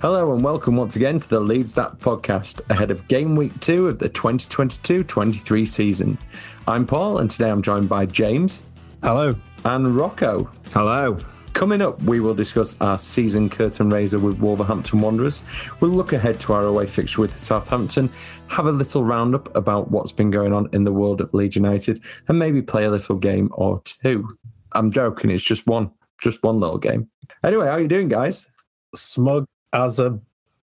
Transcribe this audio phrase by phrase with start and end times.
[0.00, 3.86] Hello and welcome once again to the Leeds That podcast ahead of game week two
[3.86, 6.16] of the 2022 23 season.
[6.66, 8.62] I'm Paul and today I'm joined by James.
[9.02, 9.34] Hello.
[9.66, 10.44] And Rocco.
[10.72, 11.18] Hello.
[11.52, 15.42] Coming up, we will discuss our season curtain raiser with Wolverhampton Wanderers.
[15.80, 18.08] We'll look ahead to our away fixture with Southampton,
[18.46, 22.00] have a little roundup about what's been going on in the world of Leeds United,
[22.26, 24.26] and maybe play a little game or two.
[24.72, 25.90] I'm joking, it's just one,
[26.22, 27.10] just one little game.
[27.44, 28.50] Anyway, how are you doing, guys?
[28.94, 30.18] Smug as a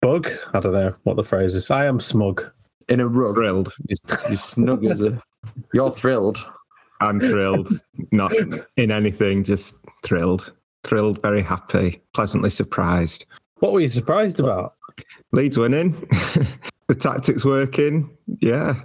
[0.01, 0.29] bug.
[0.53, 1.69] I don't know what the phrase is.
[1.69, 2.51] I am smug.
[2.89, 3.35] In a rug.
[3.35, 3.73] Thrilled.
[3.87, 5.21] You're, you're snug as a.
[5.73, 6.37] You're thrilled.
[6.99, 7.69] I'm thrilled.
[8.11, 8.33] Not
[8.77, 10.53] in anything, just thrilled.
[10.83, 13.25] Thrilled, very happy, pleasantly surprised.
[13.59, 14.75] What were you surprised about?
[15.31, 15.91] Leeds winning.
[16.87, 18.15] the tactics working.
[18.39, 18.75] Yeah.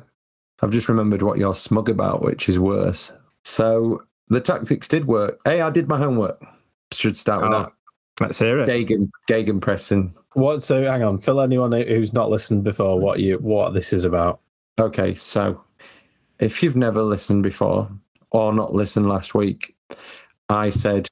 [0.62, 3.12] I've just remembered what you're smug about, which is worse.
[3.44, 5.39] So the tactics did work.
[5.44, 6.42] Hey, I did my homework.
[6.92, 7.72] Should start with Oh, that.
[8.20, 8.69] Let's hear it.
[8.69, 10.14] Gagan, Gagan pressing.
[10.33, 10.62] What?
[10.62, 11.19] So hang on.
[11.19, 14.41] Fill anyone who's not listened before what you what this is about.
[14.78, 15.62] Okay, so
[16.39, 17.91] if you've never listened before
[18.31, 19.75] or not listened last week,
[20.48, 21.09] I said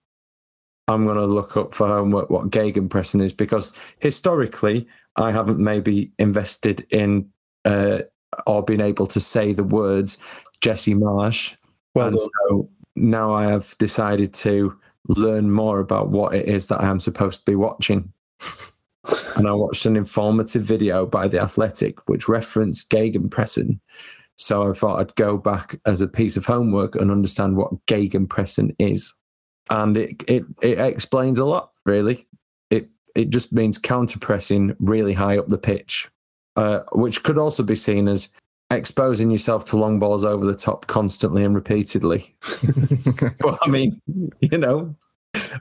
[0.89, 6.13] I'm going to look up for homework what gegenpressing is because historically I haven't maybe
[6.19, 7.31] invested in
[7.65, 8.01] uh,
[8.47, 10.19] or been able to say the words
[10.61, 11.57] Jesse Marsch.
[11.95, 14.79] Well and so now I have decided to
[15.09, 18.13] learn more about what it is that I am supposed to be watching.
[19.37, 23.79] and I watched an informative video by The Athletic which referenced gegenpressing.
[24.37, 28.75] So I thought I'd go back as a piece of homework and understand what gegenpressing
[28.79, 29.15] is.
[29.71, 32.27] And it, it, it explains a lot, really.
[32.71, 36.09] It, it just means counterpressing really high up the pitch,
[36.57, 38.29] uh, which could also be seen as
[38.75, 42.35] exposing yourself to long balls over the top constantly and repeatedly.
[43.41, 44.01] well, I mean,
[44.41, 44.95] you know,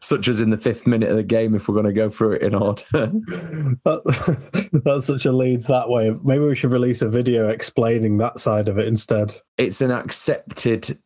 [0.01, 2.33] such as in the fifth minute of the game, if we're going to go through
[2.33, 2.83] it in order.
[2.91, 6.11] That, that's such a Leeds that way.
[6.23, 9.35] Maybe we should release a video explaining that side of it instead.
[9.57, 10.97] it's an accepted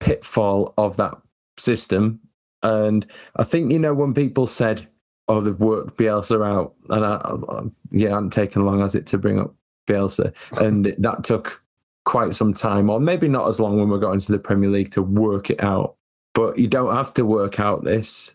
[0.00, 1.14] pitfall of that
[1.58, 2.20] system.
[2.62, 3.06] And
[3.36, 4.86] I think, you know, when people said,
[5.28, 7.62] oh, they've worked Bielsa out, and I, I,
[7.92, 9.54] yeah, it hadn't taken long as it to bring up
[9.86, 10.32] Bielsa.
[10.60, 11.62] And that took
[12.04, 14.92] quite some time, or maybe not as long when we got into the Premier League
[14.92, 15.96] to work it out.
[16.34, 18.34] But you don't have to work out this.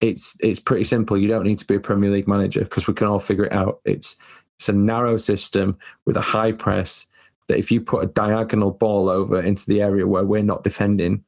[0.00, 1.16] It's it's pretty simple.
[1.16, 3.52] You don't need to be a Premier League manager because we can all figure it
[3.52, 3.80] out.
[3.84, 4.16] It's
[4.58, 7.06] it's a narrow system with a high press
[7.48, 11.24] that if you put a diagonal ball over into the area where we're not defending,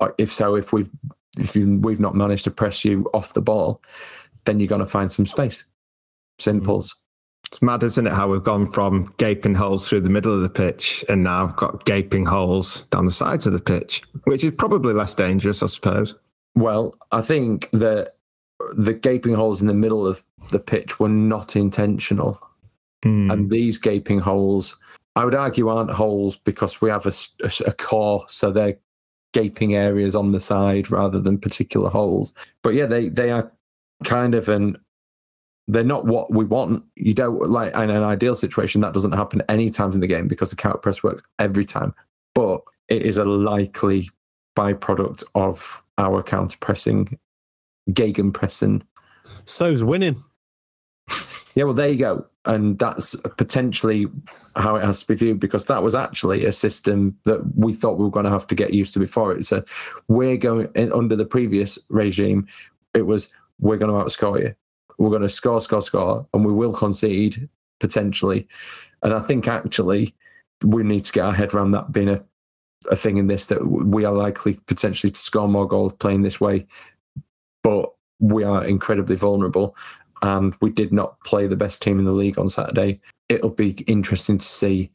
[0.00, 0.90] or if so, if we've
[1.38, 3.80] if you, we've not managed to press you off the ball,
[4.44, 5.64] then you're going to find some space.
[6.38, 7.02] Simples.
[7.48, 8.12] It's mad, isn't it?
[8.12, 11.56] How we've gone from gaping holes through the middle of the pitch and now I've
[11.56, 15.66] got gaping holes down the sides of the pitch, which is probably less dangerous, I
[15.66, 16.14] suppose.
[16.54, 18.16] Well, I think that
[18.76, 22.40] the gaping holes in the middle of the pitch were not intentional.
[23.02, 23.30] Hmm.
[23.30, 24.78] And these gaping holes,
[25.16, 28.78] I would argue, aren't holes because we have a core, so they're
[29.32, 32.34] gaping areas on the side rather than particular holes.
[32.62, 33.52] But yeah, they they are
[34.04, 34.76] kind of an
[35.68, 36.82] they're not what we want.
[36.96, 40.26] You don't like in an ideal situation that doesn't happen any times in the game
[40.26, 41.94] because the counter press works every time.
[42.34, 44.10] But it is a likely
[44.56, 47.18] byproduct of our counter pressing,
[47.90, 48.82] gegenpressing
[49.44, 50.22] So's winning.
[51.54, 52.26] yeah, well, there you go.
[52.46, 54.06] And that's potentially
[54.56, 57.98] how it has to be viewed because that was actually a system that we thought
[57.98, 59.44] we were going to have to get used to before it.
[59.44, 59.62] So
[60.08, 62.46] we're going under the previous regime,
[62.94, 63.28] it was
[63.60, 64.54] we're going to outscore you.
[64.98, 67.48] We're going to score, score, score, and we will concede
[67.80, 68.48] potentially.
[69.02, 70.14] And I think actually
[70.64, 72.22] we need to get our head around that being a,
[72.90, 76.40] a thing in this that we are likely potentially to score more goals playing this
[76.40, 76.66] way.
[77.62, 79.76] But we are incredibly vulnerable
[80.22, 83.00] and we did not play the best team in the league on Saturday.
[83.28, 84.90] It'll be interesting to see,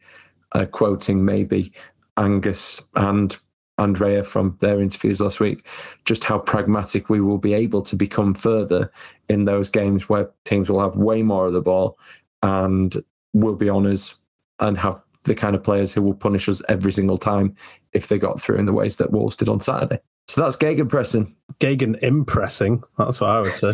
[0.52, 1.72] uh, quoting maybe
[2.18, 3.38] Angus and
[3.78, 5.66] Andrea from their interviews last week,
[6.06, 8.92] just how pragmatic we will be able to become further
[9.30, 11.98] in those games where teams will have way more of the ball
[12.44, 12.98] and
[13.34, 14.16] will be on us
[14.60, 17.56] and have the kind of players who will punish us every single time
[17.94, 20.00] if they got through in the ways that Wolves did on Saturday.
[20.28, 21.34] So that's gegenpressing.
[21.60, 22.84] Gagan impressing.
[22.98, 23.74] That's what I would say.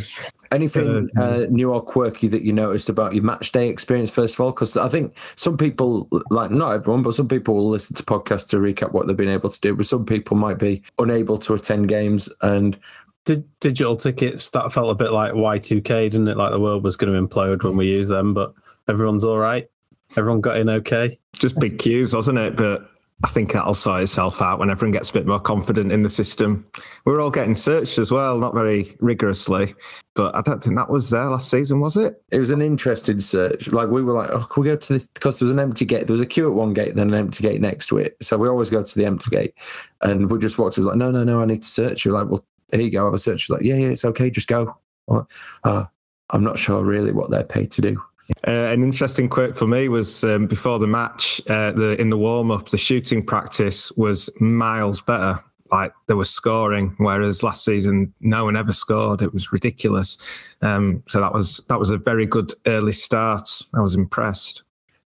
[0.51, 4.41] Anything uh, new or quirky that you noticed about your match day experience, first of
[4.41, 4.51] all?
[4.51, 8.49] Because I think some people, like not everyone, but some people will listen to podcasts
[8.49, 9.75] to recap what they've been able to do.
[9.75, 12.29] But some people might be unable to attend games.
[12.41, 12.79] And
[13.25, 16.37] Did digital tickets that felt a bit like Y2K, didn't it?
[16.37, 18.53] Like the world was going to implode when we use them, but
[18.87, 19.69] everyone's all right.
[20.17, 21.19] Everyone got in okay.
[21.33, 22.55] Just big queues, wasn't it?
[22.55, 22.89] But
[23.23, 26.09] I think that'll sort itself out when everyone gets a bit more confident in the
[26.09, 26.65] system.
[27.03, 29.75] We're all getting searched as well, not very rigorously,
[30.15, 32.21] but I don't think that was there last season, was it?
[32.31, 33.67] it was an interesting search.
[33.67, 35.05] Like we were like, oh, can we go to this?
[35.07, 36.07] Because there was an empty gate.
[36.07, 38.15] There was a queue at one gate, then an empty gate next to it.
[38.21, 39.53] So we always go to the empty gate.
[40.01, 40.77] And we just walked.
[40.77, 42.05] It was like, no, no, no, I need to search.
[42.05, 43.03] You're like, well, here you go.
[43.03, 43.41] I have a search.
[43.41, 44.29] She's like, yeah, yeah, it's okay.
[44.29, 44.77] Just go.
[45.09, 45.25] I'm like,
[45.65, 45.85] "Uh,
[46.29, 48.01] I'm not sure really what they're paid to do.
[48.47, 52.17] Uh, an interesting quote for me was um, before the match, uh, the in the
[52.17, 55.43] warm up, the shooting practice was miles better.
[55.71, 59.21] Like they were scoring, whereas last season no one ever scored.
[59.21, 60.17] It was ridiculous.
[60.61, 63.61] Um, so that was that was a very good early start.
[63.75, 64.63] I was impressed.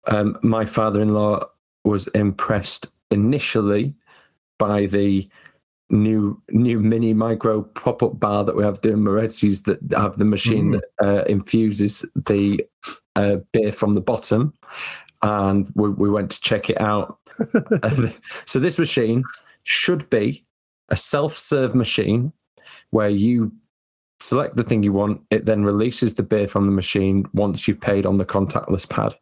[0.05, 1.45] Um, my father-in-law
[1.83, 3.95] was impressed initially
[4.59, 5.27] by the
[5.89, 10.71] new new mini micro pop-up bar that we have doing Moretti's that have the machine
[10.73, 10.79] Mm.
[10.99, 12.63] that uh, infuses the
[13.15, 14.53] uh, beer from the bottom
[15.21, 17.17] and we, we went to check it out.
[18.45, 19.23] So this machine
[19.63, 20.45] should be
[20.89, 22.33] a self-serve machine
[22.89, 23.51] where you
[24.19, 25.21] select the thing you want.
[25.31, 29.15] It then releases the beer from the machine once you've paid on the contactless pad.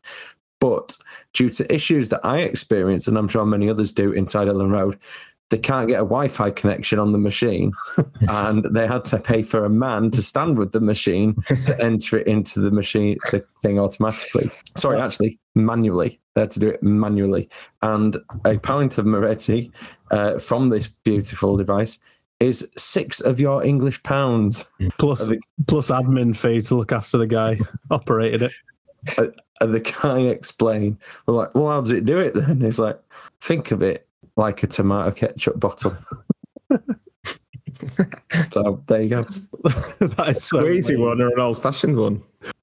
[0.60, 0.98] But
[1.34, 5.00] due to issues that I experience, and I'm sure many others do inside Elland Road,
[5.50, 7.74] they can't get a Wi-Fi connection on the machine,
[8.30, 11.36] and they had to pay for a man to stand with the machine
[11.66, 14.50] to enter it into the machine, the thing automatically.
[14.78, 16.19] Sorry, actually, manually.
[16.36, 17.50] They had to do it manually,
[17.81, 19.72] and a pint of Moretti
[20.12, 22.00] uh, from this beautiful device
[22.40, 24.63] is six of your English pounds.
[24.98, 27.60] Plus, I think- plus admin fee to look after the guy
[27.92, 28.52] operated it.
[29.62, 32.62] And the guy explained, we're like, well, how does it do it then?
[32.62, 33.00] He's like,
[33.42, 35.98] think of it like a tomato ketchup bottle.
[38.51, 39.24] so there you go.
[39.63, 41.00] that is so Squeezy weird.
[41.00, 42.21] one or an old fashioned one.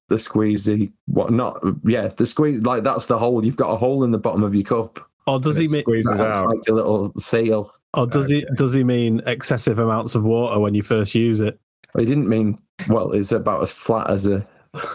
[0.09, 1.61] The squeezy, what not?
[1.83, 3.43] Yeah, the squeeze, like that's the hole.
[3.43, 4.99] You've got a hole in the bottom of your cup.
[5.27, 5.81] Or does he mean?
[5.81, 6.47] squeezes out.
[6.47, 7.71] like a little seal.
[7.93, 8.45] Or does he?
[8.55, 11.59] Does he mean excessive amounts of water when you first use it?
[11.97, 12.57] He didn't mean,
[12.87, 14.47] well, it's about as flat as a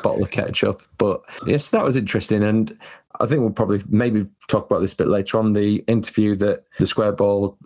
[0.02, 0.82] bottle of ketchup.
[0.96, 2.42] But yes, that was interesting.
[2.42, 2.78] And
[3.20, 5.52] I think we'll probably maybe talk about this a bit later on.
[5.52, 7.56] The interview that the Square Ball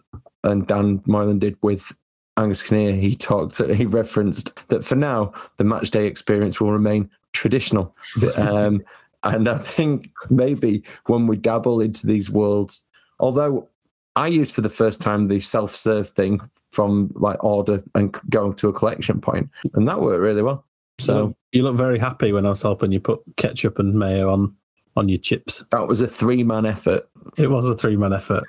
[0.45, 1.93] and Dan Moylan did with
[2.37, 7.11] Angus Kinnear, he talked, he referenced that for now, the match day experience will remain
[7.33, 7.97] traditional.
[8.37, 8.83] um,
[9.23, 12.85] and I think maybe when we dabble into these worlds,
[13.19, 13.69] although
[14.15, 16.41] I used for the first time the self serve thing
[16.73, 20.65] from like order and going to a collection point, and that worked really well.
[20.99, 24.57] So you look very happy when I was helping you put ketchup and mayo on
[24.97, 25.63] on your chips.
[25.71, 27.09] that was a three man effort.
[27.37, 28.45] It was a three man effort.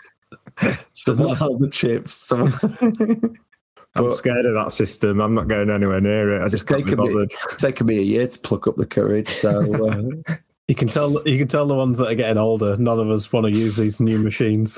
[0.94, 2.14] Someone held the chips.
[2.14, 2.54] Someone
[3.96, 5.20] I'm scared of that system.
[5.20, 6.46] I'm not going anywhere near it.
[6.46, 7.28] I just can't be taken me,
[7.58, 9.30] taken me a year to pluck up the courage.
[9.30, 10.34] So uh,
[10.68, 11.26] You can tell.
[11.26, 12.76] You can tell the ones that are getting older.
[12.76, 14.78] None of us want to use these new machines.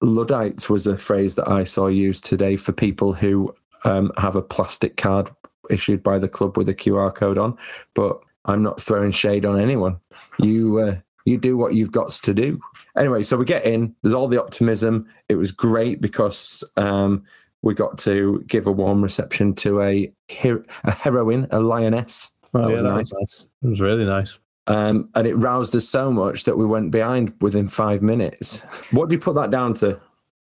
[0.00, 4.42] Luddites was a phrase that I saw used today for people who um, have a
[4.42, 5.30] plastic card
[5.70, 7.56] issued by the club with a QR code on.
[7.94, 9.98] But I'm not throwing shade on anyone.
[10.38, 12.60] You uh, you do what you've got to do.
[12.96, 13.94] Anyway, so we get in.
[14.02, 15.06] There's all the optimism.
[15.28, 17.24] It was great because um,
[17.62, 22.36] we got to give a warm reception to a her- a heroine, a lioness.
[22.52, 23.04] Oh, That yeah, was that nice.
[23.04, 23.46] was nice.
[23.62, 24.38] It was really nice.
[24.66, 28.60] Um, and it roused us so much that we went behind within five minutes.
[28.92, 30.00] What do you put that down to?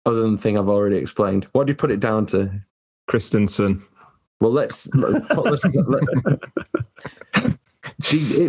[0.06, 2.50] Other than the thing I've already explained, what do you put it down to?
[3.10, 3.82] Kristensen.
[4.42, 4.88] Well, let's.
[4.96, 5.64] let's, let's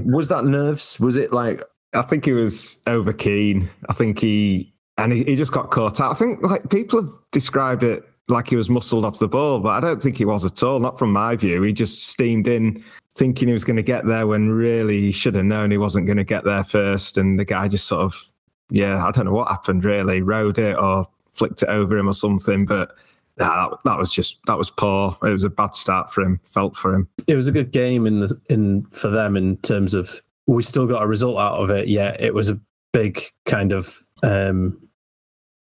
[0.04, 0.99] was that nerves?
[1.00, 1.62] Was it like
[1.94, 3.68] I think he was over keen.
[3.88, 6.12] I think he and he, he just got caught out.
[6.12, 9.71] I think like people have described it like he was muscled off the ball, but
[9.71, 10.78] I don't think he was at all.
[10.80, 11.62] Not from my view.
[11.62, 12.82] He just steamed in
[13.14, 16.06] thinking he was going to get there when really he should have known he wasn't
[16.06, 17.18] going to get there first.
[17.18, 18.32] And the guy just sort of,
[18.71, 22.14] yeah, I don't know what happened really, rode it or flicked it over him or
[22.14, 22.64] something.
[22.64, 22.94] But
[23.42, 25.16] nah, that, that was just that was poor.
[25.22, 26.40] It was a bad start for him.
[26.44, 27.08] Felt for him.
[27.26, 30.87] It was a good game in the in for them in terms of we still
[30.87, 31.88] got a result out of it.
[31.88, 32.58] Yeah, it was a
[32.92, 34.80] big kind of um,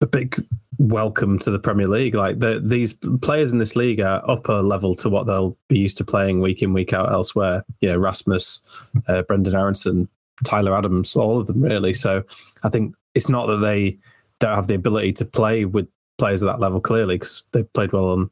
[0.01, 0.45] a big
[0.79, 2.15] welcome to the Premier League.
[2.15, 5.99] Like the, these players in this league are upper level to what they'll be used
[5.99, 7.65] to playing week in week out elsewhere.
[7.81, 8.61] Yeah, Rasmus,
[9.09, 10.09] uh, Brenden Aaronson.
[10.45, 11.93] Tyler Adams, all of them really.
[11.93, 12.23] So
[12.63, 13.99] I think it's not that they
[14.39, 17.93] don't have the ability to play with players at that level clearly because they played
[17.93, 18.31] well on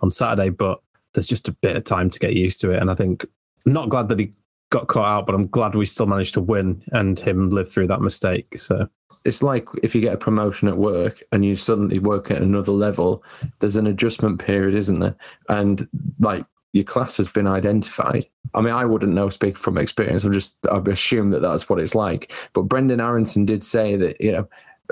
[0.00, 0.80] on Saturday, but
[1.12, 2.80] there's just a bit of time to get used to it.
[2.80, 3.24] And I think
[3.66, 4.32] I'm not glad that he
[4.70, 7.86] got caught out, but I'm glad we still managed to win and him live through
[7.88, 8.58] that mistake.
[8.58, 8.88] So
[9.24, 12.72] it's like if you get a promotion at work and you suddenly work at another
[12.72, 13.22] level,
[13.60, 15.16] there's an adjustment period, isn't there?
[15.48, 15.88] And
[16.18, 18.26] like your class has been identified.
[18.52, 20.24] I mean, I wouldn't know, speak from experience.
[20.24, 22.32] I'm just, I'd assume that that's what it's like.
[22.52, 24.48] But Brenden Aaronson did say that, you know,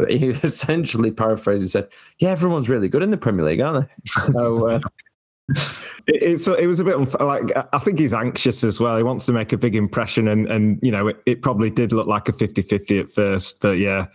[0.08, 3.94] he essentially paraphrased and said, "Yeah, everyone's really good in the Premier League, aren't they?"
[4.32, 4.80] So uh,
[6.06, 8.96] it, it's it was a bit like I think he's anxious as well.
[8.96, 11.92] He wants to make a big impression, and and you know it, it probably did
[11.92, 14.06] look like a 50-50 at first, but yeah,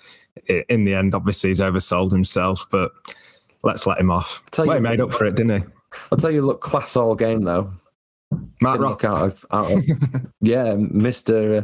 [0.45, 2.65] it, in the end, obviously he's oversold himself.
[2.71, 2.91] But
[3.63, 4.43] let's let him off.
[4.57, 5.67] Well, he made up for it, didn't he?
[6.11, 7.71] I'll tell you, look, class all game though.
[8.61, 9.85] Marc Roca out of, out of
[10.41, 11.61] yeah, Mister uh,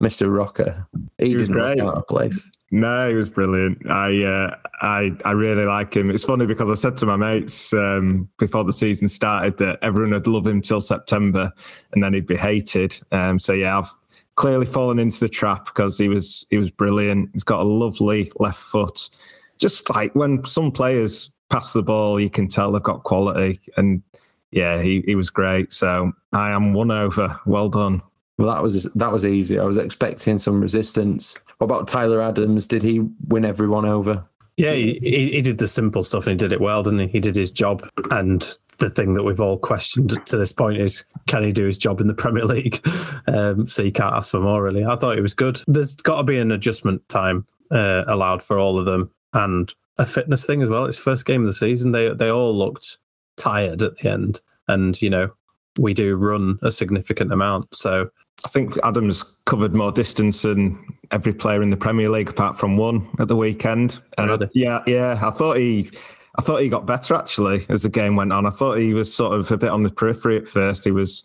[0.00, 0.86] Mister Roca.
[1.18, 1.80] He, he didn't great.
[1.80, 2.50] out of place.
[2.72, 3.88] No, he was brilliant.
[3.88, 6.10] I uh, I I really like him.
[6.10, 10.12] It's funny because I said to my mates um, before the season started that everyone
[10.12, 11.52] would love him till September,
[11.92, 12.98] and then he'd be hated.
[13.12, 13.92] Um, so yeah, I've
[14.34, 17.30] clearly fallen into the trap because he was he was brilliant.
[17.32, 19.10] He's got a lovely left foot.
[19.58, 23.60] Just like when some players pass the ball, you can tell they've got quality.
[23.76, 24.02] And
[24.50, 25.72] yeah, he, he was great.
[25.72, 27.38] So I am one over.
[27.46, 28.02] Well done.
[28.38, 29.58] Well, that was that was easy.
[29.58, 31.36] I was expecting some resistance.
[31.58, 32.66] What about Tyler Adams?
[32.66, 34.24] Did he win everyone over?
[34.56, 37.06] Yeah, he, he did the simple stuff and he did it well, didn't he?
[37.08, 37.86] He did his job.
[38.10, 38.48] And
[38.78, 42.00] the thing that we've all questioned to this point is can he do his job
[42.00, 42.86] in the Premier League?
[43.26, 44.84] Um, so you can't ask for more, really.
[44.84, 45.62] I thought it was good.
[45.66, 50.06] There's got to be an adjustment time uh, allowed for all of them and a
[50.06, 50.84] fitness thing as well.
[50.84, 51.92] It's first game of the season.
[51.92, 52.98] They they all looked
[53.36, 55.30] tired at the end, and you know
[55.78, 57.74] we do run a significant amount.
[57.74, 58.10] So
[58.44, 62.76] I think Adams covered more distance than every player in the Premier League apart from
[62.76, 64.00] one at the weekend.
[64.18, 64.46] And really?
[64.46, 65.90] I, yeah, yeah, I thought he.
[66.38, 68.44] I thought he got better actually as the game went on.
[68.44, 70.84] I thought he was sort of a bit on the periphery at first.
[70.84, 71.24] He was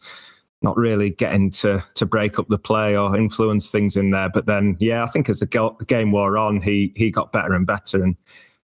[0.62, 4.30] not really getting to to break up the play or influence things in there.
[4.30, 7.68] But then, yeah, I think as the game wore on, he he got better and
[7.68, 8.16] better and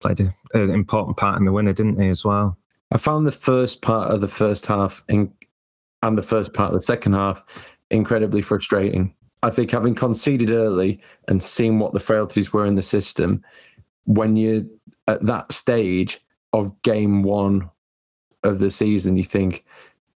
[0.00, 2.58] played a, an important part in the winner, didn't he, as well?
[2.92, 5.32] I found the first part of the first half in,
[6.02, 7.42] and the first part of the second half
[7.90, 9.14] incredibly frustrating.
[9.44, 10.98] I think having conceded early
[11.28, 13.44] and seeing what the frailties were in the system,
[14.04, 14.62] when you're
[15.06, 16.24] at that stage
[16.54, 17.70] of game one
[18.42, 19.66] of the season, you think,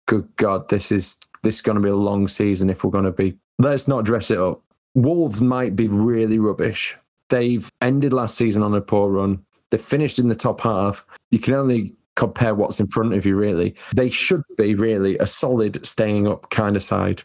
[0.06, 3.04] good God, this is this is going to be a long season if we're going
[3.04, 3.38] to be.
[3.60, 4.62] Let's not dress it up.
[4.96, 6.98] Wolves might be really rubbish.
[7.30, 9.44] They've ended last season on a poor run.
[9.72, 11.06] They finished in the top half.
[11.32, 13.76] You can only compare what's in front of you, really.
[13.94, 17.24] They should be really a solid staying up kind of side.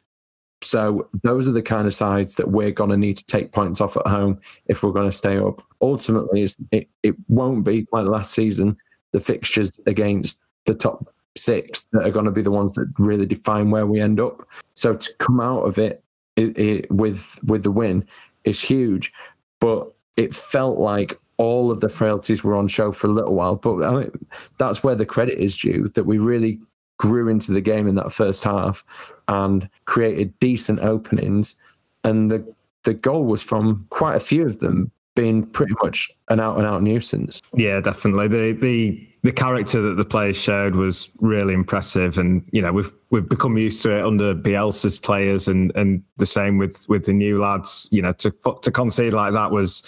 [0.64, 3.80] So those are the kind of sides that we're going to need to take points
[3.80, 5.62] off at home if we're going to stay up.
[5.80, 8.76] Ultimately, it, it won't be like last season,
[9.12, 13.26] the fixtures against the top six that are going to be the ones that really
[13.26, 14.46] define where we end up.
[14.74, 16.02] So to come out of it,
[16.36, 18.06] it, it with with the win
[18.44, 19.12] is huge.
[19.60, 23.56] But it felt like all of the frailties were on show for a little while.
[23.56, 24.10] But I mean,
[24.58, 26.60] that's where the credit is due that we really
[27.02, 28.84] grew into the game in that first half
[29.26, 31.56] and created decent openings.
[32.04, 32.54] And the
[32.84, 36.66] the goal was from quite a few of them being pretty much an out and
[36.66, 37.42] out nuisance.
[37.54, 38.28] Yeah, definitely.
[38.28, 42.92] The the the character that the players showed was really impressive, and you know we've
[43.10, 47.12] we've become used to it under Bielsa's players, and and the same with with the
[47.12, 47.88] new lads.
[47.90, 48.32] You know, to
[48.62, 49.82] to concede like that was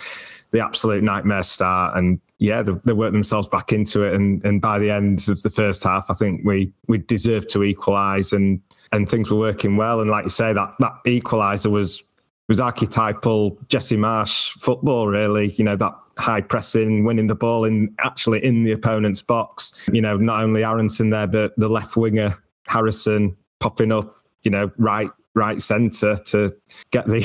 [0.51, 1.97] the absolute nightmare start.
[1.97, 4.15] And yeah, they, they, worked themselves back into it.
[4.15, 7.63] And, and by the end of the first half, I think we we deserved to
[7.63, 8.61] equalise and
[8.93, 10.01] and things were working well.
[10.01, 12.03] And like you say, that that equaliser was
[12.49, 15.53] was archetypal Jesse Marsch football, really.
[15.53, 19.73] You know, that high pressing, winning the ball in actually in the opponent's box.
[19.93, 22.37] You know, not only Aaronson there, but the left winger
[22.67, 26.55] Harrison popping up, you know, right right centre to
[26.91, 27.21] get the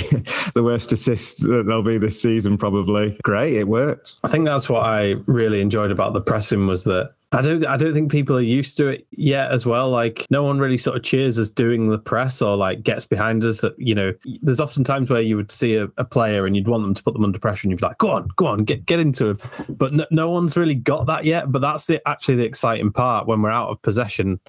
[0.54, 3.18] the worst assist that there'll be this season probably.
[3.24, 4.18] Great, it worked.
[4.24, 7.78] I think that's what I really enjoyed about the pressing was that I don't I
[7.78, 9.92] don't think people are used to it yet as well.
[9.92, 13.44] Like no one really sort of cheers us doing the press or like gets behind
[13.44, 13.64] us.
[13.78, 16.84] You know, there's often times where you would see a, a player and you'd want
[16.84, 18.86] them to put them under pressure and you'd be like, go on, go on, get
[18.86, 19.40] get into him.
[19.70, 21.52] But no, no one's really got that yet.
[21.52, 24.40] But that's the actually the exciting part when we're out of possession,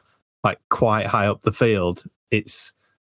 [0.42, 2.04] like quite high up the field.
[2.30, 2.72] It's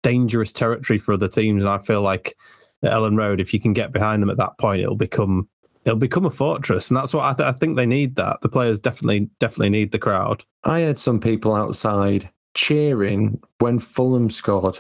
[0.03, 1.65] dangerous territory for other teams.
[1.65, 2.37] And I feel like
[2.83, 5.49] at Elland Road, if you can get behind them at that point, it'll become
[5.85, 8.17] it'll become a fortress, and that's what I, th- I think they need.
[8.17, 10.45] That the players definitely definitely need the crowd.
[10.65, 14.79] I had some people outside cheering when Fulham scored.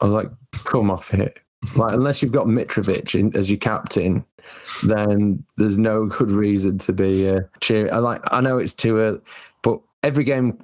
[0.00, 0.30] I was like,
[0.64, 1.38] "Come off it!
[1.76, 4.24] Like unless you've got Mitrovic in, as your captain,
[4.84, 7.92] then there's no good reason to be uh, cheering.
[7.92, 9.20] I like I know it's too early,
[9.62, 10.58] but every game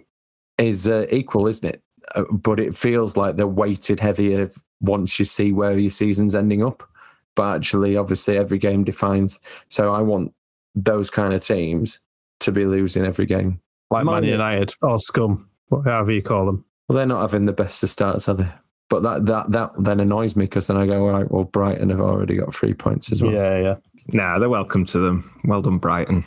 [0.58, 1.82] is uh, equal, isn't it?
[2.14, 4.50] Uh, but it feels like they're weighted heavier
[4.80, 6.88] once you see where your season's ending up.
[7.34, 9.40] But actually, obviously, every game defines.
[9.68, 10.32] So I want
[10.74, 12.00] those kind of teams
[12.40, 13.60] to be losing every game.
[13.90, 16.64] Like Man United or Scum, whatever you call them.
[16.88, 18.48] Well, they're not having the best of starts, are they?
[18.90, 21.90] But that that that then annoys me because then I go, all right, well, Brighton
[21.90, 23.32] have already got three points as well.
[23.32, 23.74] Yeah, yeah.
[24.08, 25.40] Nah, they're welcome to them.
[25.44, 26.24] Well done, Brighton.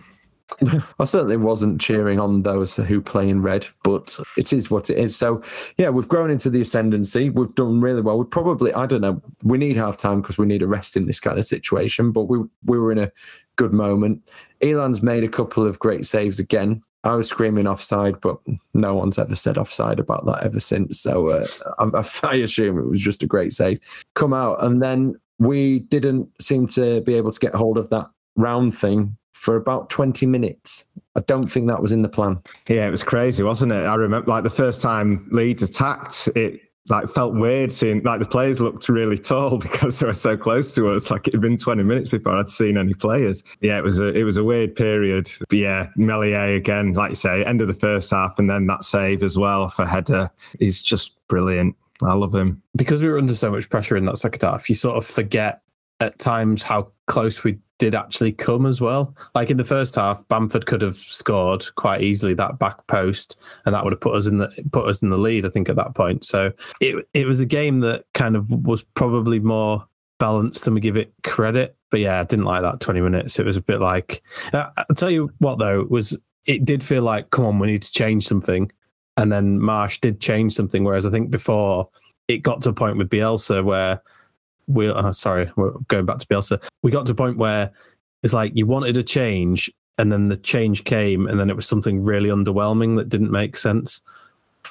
[0.99, 4.97] I certainly wasn't cheering on those who play in red, but it is what it
[4.97, 5.15] is.
[5.15, 5.41] So,
[5.77, 7.29] yeah, we've grown into the ascendancy.
[7.29, 8.17] We've done really well.
[8.17, 11.07] We probably, I don't know, we need half time because we need a rest in
[11.07, 13.11] this kind of situation, but we we were in a
[13.55, 14.29] good moment.
[14.61, 16.81] Illan's made a couple of great saves again.
[17.03, 18.37] I was screaming offside, but
[18.75, 20.99] no one's ever said offside about that ever since.
[20.99, 21.47] So uh,
[21.79, 23.79] I, I assume it was just a great save.
[24.13, 28.07] Come out, and then we didn't seem to be able to get hold of that
[28.35, 30.85] round thing for about 20 minutes.
[31.15, 32.39] I don't think that was in the plan.
[32.67, 33.85] Yeah, it was crazy, wasn't it?
[33.85, 38.25] I remember like the first time Leeds attacked, it like felt weird seeing like the
[38.25, 41.11] players looked really tall because they were so close to us.
[41.11, 43.43] Like it had been 20 minutes before I'd seen any players.
[43.61, 45.29] Yeah, it was a it was a weird period.
[45.49, 48.83] But yeah, Meslier again, like you say, end of the first half and then that
[48.83, 50.29] save as well for header.
[50.59, 51.75] He's just brilliant.
[52.03, 52.63] I love him.
[52.75, 55.61] because we were under so much pressure in that second half, you sort of forget
[55.99, 59.15] at times how close we did actually come as well.
[59.33, 63.73] Like in the first half, Bamford could have scored quite easily that back post, and
[63.73, 65.47] that would have put us in the put us in the lead.
[65.47, 66.23] I think at that point.
[66.23, 69.87] So it it was a game that kind of was probably more
[70.19, 71.75] balanced than we give it credit.
[71.89, 73.39] But yeah, I didn't like that twenty minutes.
[73.39, 74.21] It was a bit like
[74.53, 77.91] I'll tell you what though was it did feel like come on we need to
[77.91, 78.71] change something,
[79.17, 80.83] and then Marsch did change something.
[80.83, 81.89] Whereas I think before
[82.27, 84.03] it got to a point with Bielsa where
[84.67, 86.61] we oh, sorry, we're going back to Bielsa.
[86.83, 87.71] We got to a point where
[88.23, 91.67] it's like you wanted a change, and then the change came, and then it was
[91.67, 94.01] something really underwhelming that didn't make sense.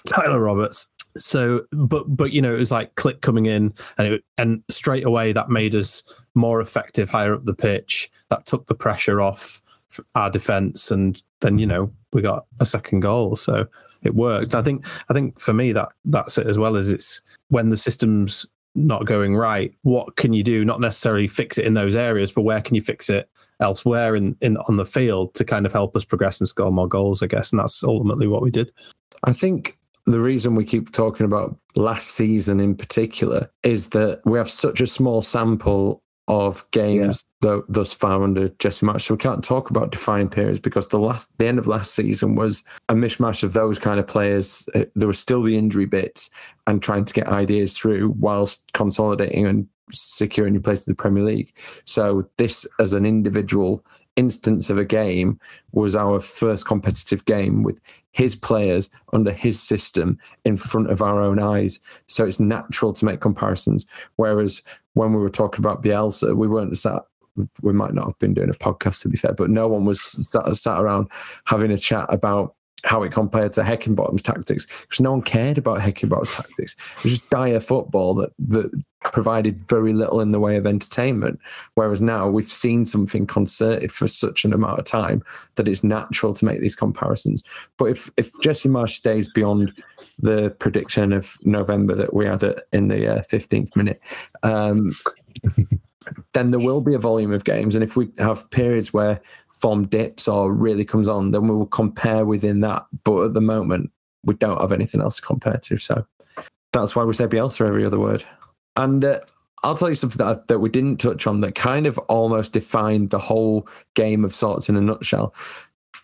[0.07, 0.89] Tyler Roberts.
[1.17, 5.05] So, but but you know, it was like Klich coming in, and it, and straight
[5.05, 6.03] away that made us
[6.35, 8.11] more effective higher up the pitch.
[8.29, 9.61] That took the pressure off
[10.15, 13.37] our defense, and then you know we got a second goal.
[13.37, 13.67] So
[14.03, 14.55] it worked.
[14.55, 17.77] I think I think for me that that's it as well as it's when the
[17.77, 19.75] system's not going right.
[19.83, 20.65] What can you do?
[20.65, 23.29] Not necessarily fix it in those areas, but where can you fix it
[23.61, 26.89] elsewhere in, in on the field to kind of help us progress and score more
[26.89, 27.23] goals?
[27.23, 28.73] I guess, and that's ultimately what we did.
[29.25, 34.39] I think the reason we keep talking about last season in particular is that we
[34.39, 39.03] have such a small sample of games tho- thus far under Jesse Marsch.
[39.03, 42.37] So we can't talk about defining periods because the last the end of last season
[42.37, 44.69] was a mishmash of those kind of players.
[44.75, 46.31] Uh, There was still the injury bits
[46.67, 51.25] and trying to get ideas through whilst consolidating and securing your place in the Premier
[51.25, 51.53] League.
[51.85, 53.85] So this as an individual
[54.17, 55.39] instance of a game
[55.73, 57.81] was our first competitive game with
[58.13, 61.81] his players under his system in front of our own eyes.
[62.07, 63.87] So it's natural to make comparisons.
[64.17, 64.63] Whereas
[64.95, 67.03] when we were talking about Bielsa, we weren't sat.
[67.63, 70.03] We might not have been doing a podcast to be fair, but no one was
[70.03, 71.09] sat, sat around
[71.45, 75.81] having a chat about how it compared to Heckingbottom's tactics because no one cared about
[75.81, 76.77] Heckingbottom's tactics.
[76.99, 78.71] It was just dire football that that
[79.03, 81.41] provided very little in the way of entertainment.
[81.75, 85.23] Whereas now we've seen something concerted for such an amount of time
[85.55, 87.43] that it's natural to make these comparisons.
[87.77, 89.73] But if if Jesse Marsch stays beyond
[90.23, 94.01] the prediction of November that we had it in the uh, fifteenth minute,
[94.43, 94.91] um,
[96.33, 99.21] then there will be a volume of games, and if we have periods where
[99.61, 102.87] form dips or really comes on, then we will compare within that.
[103.05, 103.91] But at the moment,
[104.25, 105.77] we don't have anything else to compare to.
[105.77, 106.07] So
[106.73, 108.25] that's why we say Bielsa every other word.
[108.77, 109.21] And uh,
[109.63, 113.11] I'll tell you something that, that we didn't touch on that kind of almost defined
[113.11, 115.35] the whole game of sorts in a nutshell.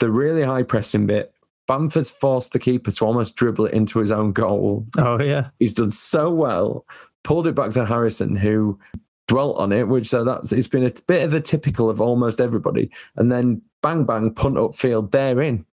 [0.00, 1.32] The really high pressing bit,
[1.66, 4.86] Bamford's forced the keeper to almost dribble it into his own goal.
[4.98, 6.86] Oh yeah, He's done so well,
[7.24, 8.78] pulled it back to Harrison, who
[9.26, 12.40] dwelt on it, which so that's it's been a bit of a typical of almost
[12.40, 12.90] everybody.
[13.16, 15.64] And then bang bang punt upfield, they're in.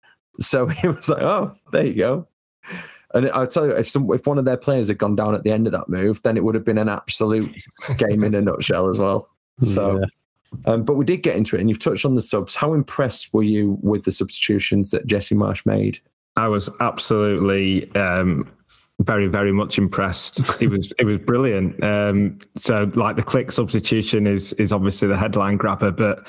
[0.41, 2.29] So he was like, oh, there you go.
[3.15, 5.43] And I'll tell you, if some, if one of their players had gone down at
[5.43, 7.55] the end of that move, then it would have been an absolute
[7.99, 9.29] game in a nutshell as well.
[9.59, 10.07] So, Yeah.
[10.65, 12.55] Um, but we did get into it, and you've touched on the subs.
[12.55, 16.01] How impressed were you with the substitutions that Jesse Marsch made?
[16.37, 18.51] I was absolutely um,
[19.01, 20.41] very, very much impressed.
[20.63, 21.83] It was it was brilliant.
[21.83, 26.27] Um, so, like the Klich substitution is is obviously the headline grabber, but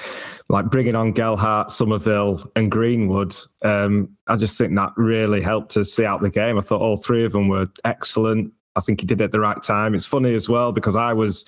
[0.50, 5.92] like bringing on Gelhardt, Summerville, and Greenwood, um, I just think that really helped us
[5.92, 6.58] see out the game.
[6.58, 8.52] I thought all three of them were excellent.
[8.76, 9.94] I think he did it at the right time.
[9.94, 11.46] It's funny as well because I was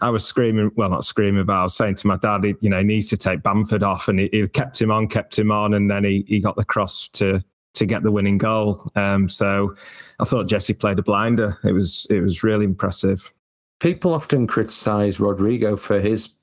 [0.00, 2.68] I was screaming, well, not screaming, but I was saying to my dad, he, you
[2.68, 5.50] know, he needs to take Bamford off, and he, he, kept him on, kept him
[5.50, 7.42] on, and then he he got the cross to
[7.74, 8.88] to get the winning goal.
[8.94, 9.74] Um, so
[10.18, 11.58] I thought Jesse played a blinder.
[11.64, 13.32] It was it was really impressive.
[13.80, 16.38] People often criticise Rodrigo for his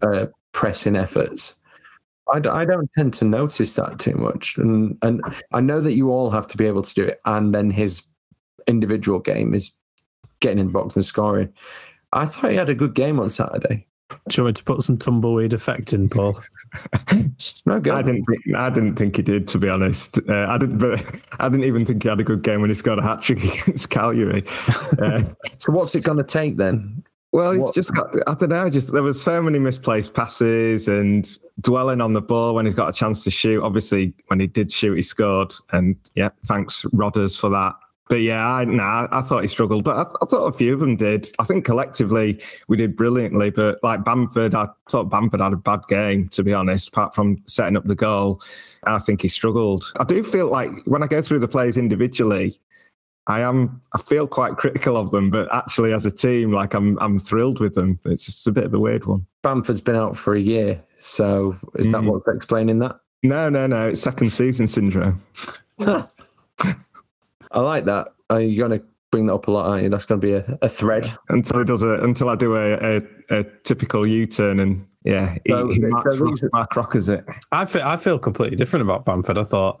[0.00, 1.60] uh, pressing efforts.
[2.32, 5.94] I d- I don't tend to notice that too much, and and I know that
[5.94, 8.04] you all have to be able to do it, and then his
[8.66, 9.76] individual game is
[10.40, 11.52] getting in the box and scoring.
[12.12, 13.86] I thought he had a good game on Saturday.
[14.28, 16.38] Do you want me to put some tumbleweed effect in, Paul?
[17.66, 17.94] no, go.
[17.94, 20.18] I didn't think I didn't think he did, to be honest.
[20.28, 21.02] Uh, I didn't, but
[21.40, 23.42] I didn't even think he had a good game when he scored a hat trick
[23.62, 24.44] against Cagliari.
[24.98, 25.22] Uh,
[25.58, 27.02] so what's it going to take then?
[27.32, 27.74] Well, he's what?
[27.74, 28.14] just got.
[28.28, 28.68] I don't know.
[28.68, 31.26] Just there was so many misplaced passes and
[31.62, 33.62] dwelling on the ball when he's got a chance to shoot.
[33.62, 35.54] Obviously, when he did shoot, he scored.
[35.72, 37.74] And yeah, thanks Rodders for that.
[38.08, 40.74] But yeah, I, nah, I thought he struggled, but I, th- I, thought a few
[40.74, 41.28] of them did.
[41.38, 45.80] I think collectively we did brilliantly, but like Bamford, I thought Bamford had a bad
[45.88, 48.42] game, to be honest, apart from setting up the goal.
[48.84, 49.84] I think he struggled.
[49.98, 52.58] I do feel like when I go through the plays individually,
[53.28, 56.98] I am I feel quite critical of them, but actually as a team, like I'm
[56.98, 58.00] I'm thrilled with them.
[58.04, 59.24] It's just a bit of a weird one.
[59.42, 61.92] Bamford's been out for a year, so is mm.
[61.92, 62.98] that what's explaining that?
[63.22, 63.88] No, no, no.
[63.88, 65.22] It's second season syndrome.
[67.52, 68.08] I like that.
[68.30, 69.88] Uh, Are you going to bring that up a lot, aren't you?
[69.88, 72.96] That's going to be a, a thread until it does a until I do a,
[72.96, 77.24] a, a typical U turn and yeah, so, he, he marks, Mark Rockers it.
[77.50, 79.36] I feel I feel completely different about Bamford.
[79.36, 79.80] I thought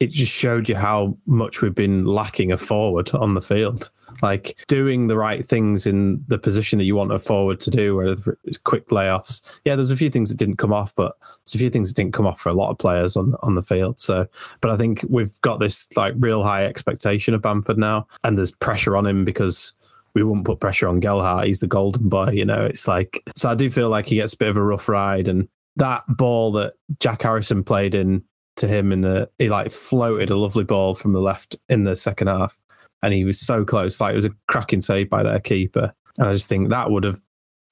[0.00, 3.90] it just showed you how much we've been lacking a forward on the field
[4.22, 7.96] like doing the right things in the position that you want a forward to do,
[7.96, 9.42] whether it's quick layoffs.
[9.64, 11.96] Yeah, there's a few things that didn't come off, but there's a few things that
[11.96, 14.00] didn't come off for a lot of players on on the field.
[14.00, 14.26] So,
[14.60, 18.52] but I think we've got this like real high expectation of Bamford now, and there's
[18.52, 19.72] pressure on him because
[20.14, 21.46] we wouldn't put pressure on Gelhardt.
[21.46, 22.64] He's the golden boy, you know.
[22.64, 23.48] It's like so.
[23.48, 26.52] I do feel like he gets a bit of a rough ride, and that ball
[26.52, 28.22] that Jack Harrison played in
[28.56, 31.96] to him in the he like floated a lovely ball from the left in the
[31.96, 32.58] second half
[33.02, 34.00] and he was so close.
[34.00, 35.92] Like it was a cracking save by their keeper.
[36.18, 37.20] And I just think that would have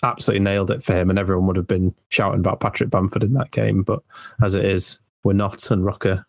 [0.03, 3.35] absolutely nailed it for him, and everyone would have been shouting about Patrick Bamford in
[3.35, 3.83] that game.
[3.83, 4.03] But
[4.43, 6.25] as it is, we're not, and Rocco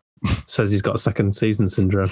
[0.48, 2.12] says he's got a second season syndrome.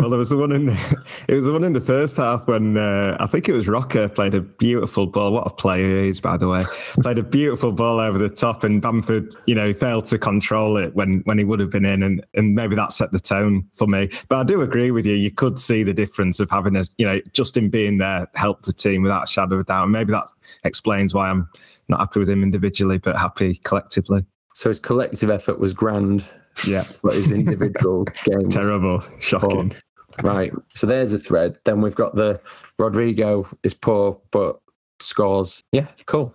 [0.00, 2.46] well, there was the one in the, it was the one in the first half
[2.46, 5.32] when uh, I think it was Roca played a beautiful ball.
[5.32, 6.62] What a player he is, by the way.
[7.02, 10.94] played a beautiful ball over the top, and Bamford, you know, failed to control it
[10.94, 13.86] when when he would have been in, and and maybe that set the tone for
[13.86, 14.08] me.
[14.28, 15.14] But I do agree with you.
[15.14, 18.66] You could see the difference of having a, you know, just in being there helped
[18.66, 19.84] the team without a shadow of a doubt.
[19.84, 20.26] And maybe that
[20.64, 21.48] explains why I'm
[21.88, 24.24] not happy with him individually, but happy collectively.
[24.54, 26.24] So his collective effort was grand
[26.66, 26.84] yeah.
[27.02, 28.54] But his individual games.
[28.54, 29.04] Terrible.
[29.20, 29.70] Shocking.
[29.70, 30.30] Poor.
[30.32, 30.52] Right.
[30.74, 31.58] So there's a thread.
[31.64, 32.40] Then we've got the
[32.78, 34.60] Rodrigo is poor, but
[35.00, 35.62] scores.
[35.72, 36.34] Yeah, cool.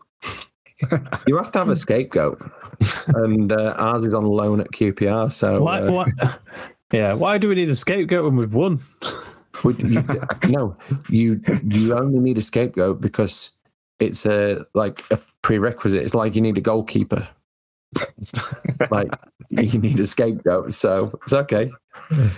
[1.27, 2.41] you have to have a scapegoat.
[3.07, 5.31] and uh, ours is on loan at QPR.
[5.31, 5.61] So.
[5.61, 6.05] Why, uh, why,
[6.91, 7.13] yeah.
[7.13, 8.79] Why do we need a scapegoat when we've won?
[9.63, 10.03] you,
[10.49, 10.75] no,
[11.09, 13.55] you you only need a scapegoat because
[13.99, 16.03] it's a like a prerequisite.
[16.03, 17.27] It's like you need a goalkeeper.
[18.89, 19.13] like
[19.49, 21.71] you need a scapegoat, so it's okay.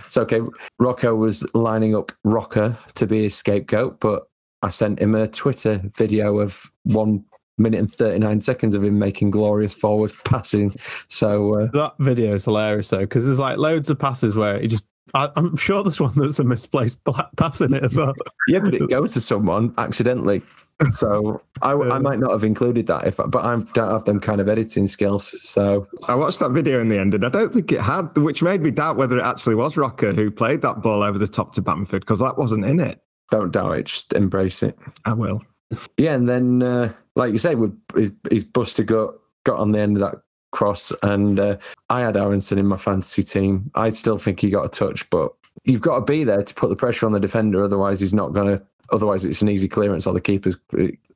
[0.05, 0.41] It's okay.
[0.79, 4.27] Rocco was lining up Roca to be a scapegoat, but
[4.61, 7.25] I sent him a Twitter video of one
[7.57, 10.75] minute and 39 seconds of him making glorious forward passing.
[11.09, 14.67] So uh, that video is hilarious though, because there's like loads of passes where he
[14.67, 16.99] just I, am sure there's one that's a misplaced
[17.37, 18.13] pass in it as well.
[18.47, 20.41] yeah, but it goes to someone accidentally
[20.91, 24.39] so I, I might not have included that if, but I don't have them kind
[24.39, 25.35] of editing skills.
[25.41, 28.43] So I watched that video in the end, and I don't think it had, which
[28.43, 31.53] made me doubt whether it actually was Roca who played that ball over the top
[31.55, 33.01] to Bamford because that wasn't in it.
[33.31, 34.77] Don't doubt it, just embrace it.
[35.05, 35.41] I will.
[35.97, 37.53] Yeah, and then uh, like you say,
[37.93, 40.21] his, his Buster got got on the end of that
[40.53, 41.57] cross, and uh,
[41.89, 43.69] I had Aaronson in my fantasy team.
[43.75, 45.33] I still think he got a touch, but
[45.65, 47.63] you've got to be there to put the pressure on the defender.
[47.63, 50.57] Otherwise, he's not going to Otherwise, it's an easy clearance or the keeper's.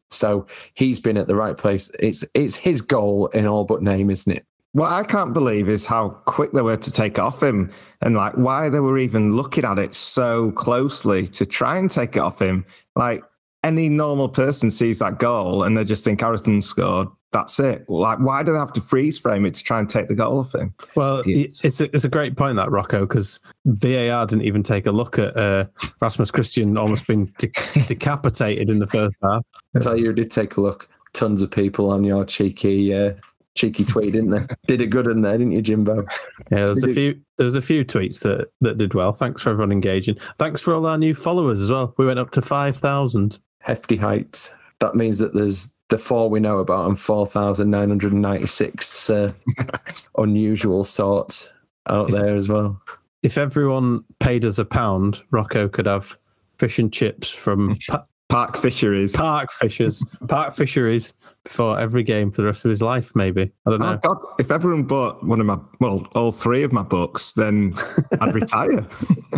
[0.10, 1.92] So he's been at the right place.
[2.00, 4.46] It's it's his goal in all but name, isn't it?
[4.74, 8.34] What I can't believe is how quick they were to take off him and like
[8.34, 12.42] why they were even looking at it so closely to try and take it off
[12.42, 12.66] him.
[12.96, 13.22] Like
[13.64, 17.10] any normal person sees that goal and they just think Harrison scored.
[17.32, 17.90] That's it.
[17.90, 20.40] Like, why do they have to freeze frame it to try and take the goal
[20.40, 20.74] off him?
[20.96, 24.92] Well, it's a, it's a great point that Rocco because VAR didn't even take a
[24.92, 25.66] look at uh,
[26.02, 27.48] Rasmus Kristensen almost being de-
[27.88, 29.46] decapitated in the first half.
[29.80, 30.90] So you, did take a look.
[31.14, 33.14] Tons of people on your cheeky uh,
[33.56, 34.46] cheeky tweet, didn't they?
[34.68, 36.06] Did a good in there, didn't you, Jimbo?
[36.52, 37.20] Yeah, there's a few.
[37.38, 39.12] There was a few tweets that that did well.
[39.12, 40.18] Thanks for everyone engaging.
[40.38, 41.94] Thanks for all our new followers as well.
[41.98, 43.40] We went up to five thousand.
[43.60, 44.56] Hefty heights.
[44.80, 49.32] That means that there's the four we know about and 4,996 uh,
[50.18, 51.54] unusual sorts
[51.88, 52.82] out there as well.
[53.24, 56.18] If everyone paid us a pound, Rocco could have
[56.58, 59.14] fish and chips from pa- Park Fisheries.
[59.14, 63.14] park fishers, park fisheries before every game for the rest of his life.
[63.14, 63.98] Maybe I don't Oh know.
[63.98, 64.18] God!
[64.40, 67.76] If everyone bought one of my, well, all three of my books, then
[68.22, 68.88] I'd retire.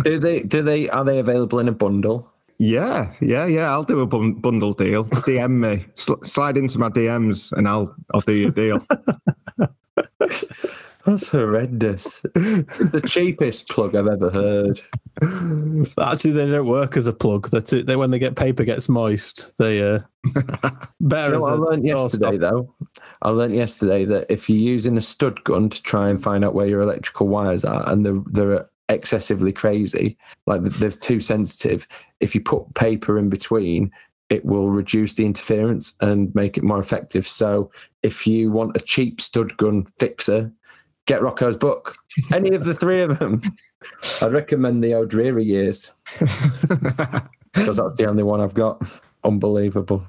[0.04, 0.42] Do they?
[0.42, 0.88] Do they?
[0.90, 2.30] Are they available in a bundle?
[2.58, 3.70] Yeah, yeah, yeah.
[3.70, 5.04] I'll do a bun- bundle deal.
[5.26, 8.84] DM me, Sl- slide into my DMs, and I'll I'll do your deal.
[11.04, 12.22] That's horrendous.
[12.22, 14.80] the cheapest plug I've ever heard.
[16.00, 17.50] Actually, they don't work as a plug.
[17.50, 17.86] That's it.
[17.86, 20.00] They when they get paper gets moist, they uh
[21.00, 21.34] better.
[21.34, 22.74] You know as what I a learned yesterday, though?
[23.20, 26.54] I learned yesterday that if you're using a stud gun to try and find out
[26.54, 31.86] where your electrical wires are and they're, they're excessively crazy, like they're too sensitive,
[32.24, 33.90] if you put paper in between,
[34.30, 37.28] it will reduce the interference and make it more effective.
[37.28, 37.70] So
[38.02, 40.50] if you want a cheap stud gun fixer,
[41.06, 41.96] get Rocco's book.
[42.32, 43.42] Any of the three of them.
[44.22, 48.82] I'd recommend the O'Dreary years because that's the only one I've got.
[49.22, 50.06] Unbelievable.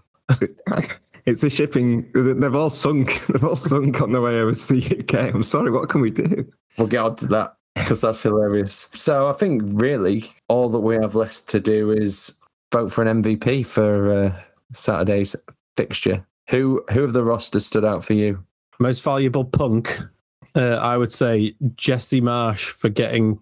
[1.25, 2.09] it's a shipping.
[2.13, 3.25] They've all sunk.
[3.27, 5.35] They've all sunk on the way over to the UK.
[5.35, 5.71] I'm sorry.
[5.71, 6.49] What can we do?
[6.77, 8.89] We'll get on to that because that's hilarious.
[8.95, 12.33] So I think really all that we have left to do is
[12.71, 14.41] vote for an MVP for uh,
[14.73, 15.35] Saturday's
[15.77, 16.25] fixture.
[16.49, 18.43] Who who of the roster stood out for you?
[18.79, 19.99] Most valuable punk,
[20.55, 23.39] uh, I would say Jesse Marsch for getting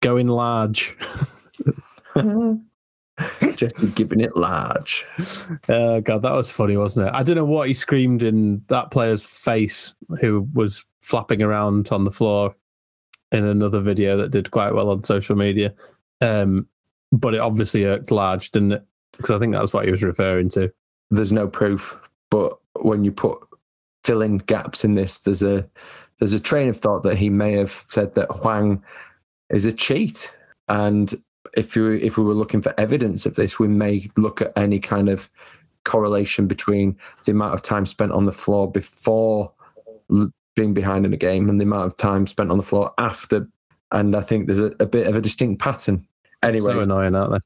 [0.00, 0.96] going large.
[3.54, 5.06] Just giving it large.
[5.68, 7.14] Oh god, that was funny, wasn't it?
[7.14, 12.04] I don't know what he screamed in that player's face who was flapping around on
[12.04, 12.54] the floor
[13.32, 15.72] in another video that did quite well on social media.
[16.20, 16.66] Um,
[17.12, 18.84] but it obviously irked large, didn't it?
[19.12, 20.72] Because I think that's what he was referring to.
[21.10, 21.98] There's no proof,
[22.30, 23.38] but when you put
[24.04, 25.68] fill in gaps in this, there's a
[26.18, 28.82] there's a train of thought that he may have said that Hwang
[29.50, 30.36] is a cheat,
[30.68, 31.12] and
[31.56, 34.78] if we if we were looking for evidence of this, we may look at any
[34.78, 35.28] kind of
[35.84, 39.52] correlation between the amount of time spent on the floor before
[40.60, 43.48] being behind in a game and the amount of time spent on the floor after.
[43.92, 46.06] And I think there's a, a bit of a distinct pattern.
[46.42, 47.38] Anyway, so annoying, aren't they?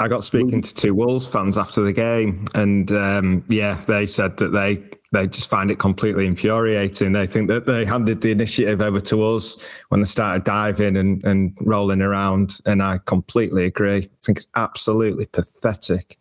[0.00, 4.36] I got speaking to two Wolves fans after the game, and um, yeah, they said
[4.38, 4.82] that they
[5.12, 7.12] they just find it completely infuriating.
[7.12, 11.22] They think that they handed the initiative over to us when they started diving and,
[11.24, 13.98] and rolling around, and I completely agree.
[13.98, 16.18] I think it's absolutely pathetic.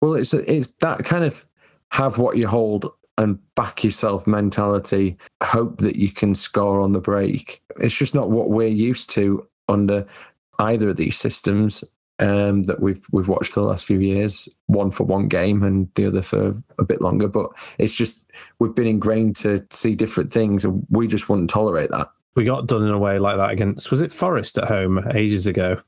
[0.00, 1.46] Well, it's it's that kind of
[1.90, 5.16] have what you hold and back yourself mentality.
[5.42, 7.62] Hope that you can score on the break.
[7.78, 10.06] It's just not what we're used to under
[10.58, 11.84] either of these systems
[12.18, 14.48] um, that we've we've watched for the last few years.
[14.66, 17.28] One for one game and the other for a bit longer.
[17.28, 21.90] But it's just we've been ingrained to see different things, and we just wouldn't tolerate
[21.90, 22.10] that.
[22.36, 25.46] We got done in a way like that against was it Forest at home ages
[25.46, 25.82] ago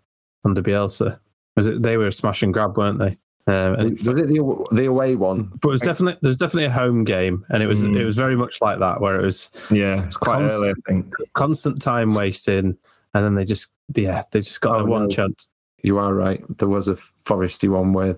[0.45, 1.19] under Bielsa?
[1.57, 3.17] Was it they were a smash and grab, weren't they?
[3.49, 5.51] Um, and Was it the the away one?
[5.61, 7.97] but it was definitely there's definitely a home game, and it was Mm.
[7.99, 10.75] it was very much like that where it was Yeah, it's quite Constant- early, I
[10.87, 11.15] think.
[11.33, 12.77] constant time wasting,
[13.15, 15.09] and then they just yeah they just got Oh, their one no.
[15.09, 15.47] chance.
[15.83, 16.41] You are right.
[16.59, 18.17] There was a foresty one where,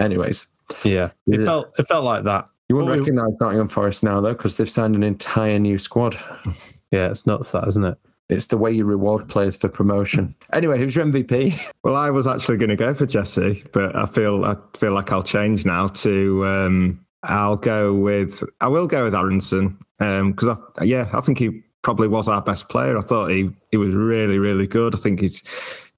[0.00, 0.46] anyways,
[0.82, 1.44] Yeah, it Yeah.
[1.44, 2.48] felt it felt like that.
[2.68, 6.16] you wouldn't recognise Nottingham Forest now though because they've signed an entire new squad.
[6.90, 7.96] Yeah, it's nuts that, isn't it?
[8.28, 10.34] It's the way you reward players for promotion.
[10.52, 11.60] Anyway, who's your MVP?
[11.84, 15.12] Well, I was actually going to go for Jesse, but I feel I feel like
[15.12, 20.84] I'll change now to um, I'll go with I will go with Aaronson because I,
[20.84, 22.96] yeah I think he probably was our best player.
[22.96, 24.94] I thought he he was really really good.
[24.94, 25.42] I think he's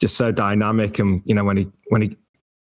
[0.00, 2.16] just so dynamic and you know when he when he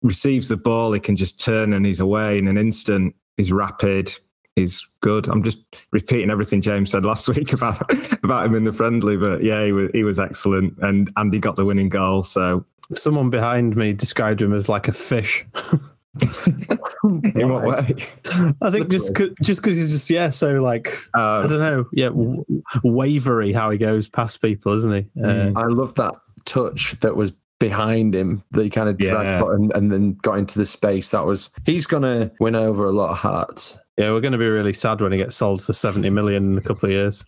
[0.02, 3.16] receives the ball he can just turn and he's away in an instant.
[3.38, 4.14] He's rapid.
[4.56, 5.28] He's good.
[5.28, 5.60] I'm just
[5.92, 7.82] repeating everything James said last week about
[8.24, 11.56] about him in the friendly, but yeah, he was he was excellent, and Andy got
[11.58, 12.24] the winning goal.
[12.24, 15.46] So Someone behind me described him as like a fish.
[17.04, 17.96] In what way?
[18.62, 21.86] I think just cause, just because he's just yeah so like I Uh, don't know
[21.92, 22.46] yeah w-
[22.86, 25.22] wavery how he goes past people isn't he?
[25.22, 26.14] Uh, I love that
[26.46, 29.12] touch that was behind him that he kind of Yeah.
[29.12, 31.12] dragged and, and then got into the space.
[31.12, 33.78] That was he's gonna win over a lot of hearts.
[33.98, 36.58] Yeah, we're going to be really sad when he gets sold for seventy million in
[36.58, 37.24] a couple of years.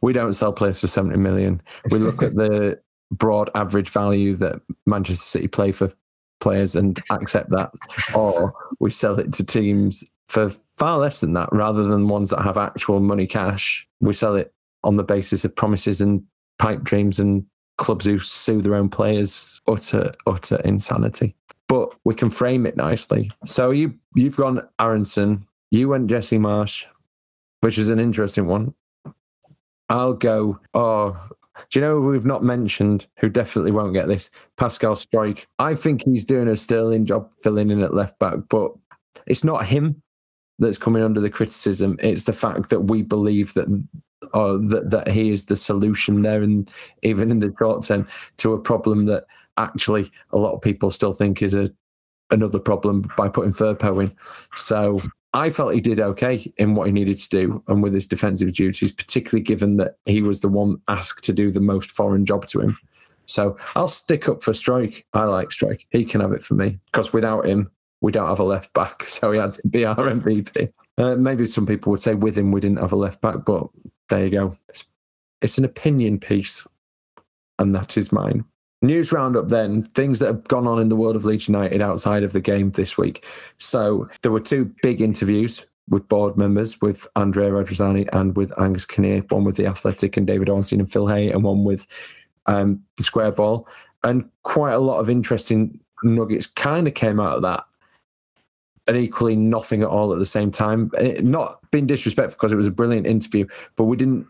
[0.00, 1.62] We don't sell players for seventy million.
[1.90, 5.92] We look at the broad average value that Manchester City play for
[6.40, 7.70] players and accept that,
[8.14, 12.42] or we sell it to teams for far less than that, rather than ones that
[12.42, 13.86] have actual money cash.
[14.00, 16.24] We sell it on the basis of promises and
[16.58, 17.46] pipe dreams and
[17.78, 19.60] clubs who sue their own players.
[19.68, 21.34] Utter, utter insanity.
[21.68, 23.30] But we can frame it nicely.
[23.46, 26.84] So you you've gone Aaronson, you went Jesse Marsch,
[27.62, 28.74] which is an interesting one.
[29.88, 30.60] I'll go.
[30.74, 31.18] Oh,
[31.70, 34.30] do you know we've not mentioned who definitely won't get this?
[34.58, 35.46] Pascal Struijk.
[35.58, 38.72] I think he's doing a sterling job filling in at left back, but
[39.26, 40.02] it's not him
[40.58, 41.96] that's coming under the criticism.
[42.00, 43.66] It's the fact that we believe that
[44.34, 46.70] or that, that he is the solution there and
[47.02, 48.06] even in the short term
[48.36, 49.24] to a problem that
[49.56, 51.72] actually a lot of people still think is a
[52.30, 54.12] another problem by putting Firpo in.
[54.54, 55.00] So
[55.34, 58.52] I felt he did okay in what he needed to do and with his defensive
[58.52, 62.46] duties, particularly given that he was the one asked to do the most foreign job
[62.48, 62.78] to him.
[63.26, 65.04] So I'll stick up for Struijk.
[65.14, 65.86] I like Struijk.
[65.90, 67.70] He can have it for me because without him,
[68.02, 69.04] we don't have a left back.
[69.08, 70.72] So he had to be our MVP.
[70.98, 73.68] Uh, maybe some people would say with him we didn't have a left back, but
[74.10, 74.58] there you go.
[74.68, 74.84] It's,
[75.40, 76.66] it's an opinion piece,
[77.58, 78.44] and that is mine.
[78.82, 82.24] News roundup then, things that have gone on in the world of Leeds United outside
[82.24, 83.24] of the game this week.
[83.58, 88.84] So there were two big interviews with board members, with Andrea Radrizzani and with Angus
[88.84, 91.86] Kinnear, one with The Athletic and David Ornstein and Phil Hay, and one with
[92.46, 93.68] um, The Square Ball.
[94.02, 97.64] And quite a lot of interesting nuggets kind of came out of that.
[98.88, 100.90] And equally nothing at all at the same time.
[101.20, 104.26] Not being disrespectful because it was a brilliant interview, but we didn't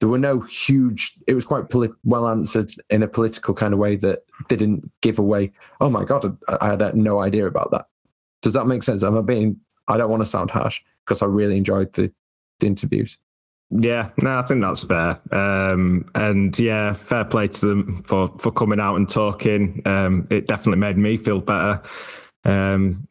[0.00, 3.80] there were no huge it was quite polit- well answered in a political kind of
[3.80, 7.86] way that didn't give away oh my god i, I had no idea about that
[8.42, 9.58] does that make sense i'm being
[9.88, 12.12] i don't want to sound harsh because i really enjoyed the,
[12.60, 13.18] the interviews
[13.70, 15.20] yeah, no, I think that's fair.
[15.30, 19.82] Um, and yeah, fair play to them for for coming out and talking.
[19.84, 21.82] Um, it definitely made me feel better.
[22.44, 23.06] Um,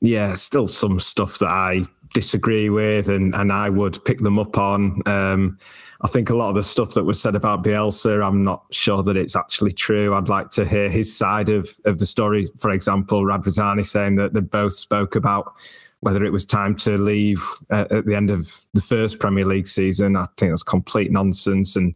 [0.00, 4.58] yeah, still some stuff that I disagree with, and and I would pick them up
[4.58, 5.02] on.
[5.06, 5.58] Um,
[6.02, 9.02] I think a lot of the stuff that was said about Bielsa, I'm not sure
[9.02, 10.14] that it's actually true.
[10.14, 12.48] I'd like to hear his side of, of the story.
[12.58, 15.52] For example, Radrizzani saying that they both spoke about
[16.00, 19.68] whether it was time to leave uh, at the end of the first Premier League
[19.68, 20.16] season.
[20.16, 21.76] I think that's complete nonsense.
[21.76, 21.94] And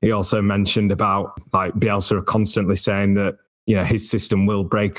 [0.00, 4.98] he also mentioned about like Bielsa constantly saying that you know his system will break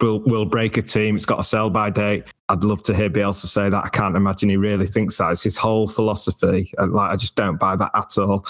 [0.00, 1.16] will will break a team.
[1.16, 2.24] It's got a sell by date.
[2.48, 3.84] I'd love to hear Bielsa say that.
[3.84, 5.32] I can't imagine he really thinks that.
[5.32, 6.72] It's his whole philosophy.
[6.78, 8.46] Like I just don't buy that at all.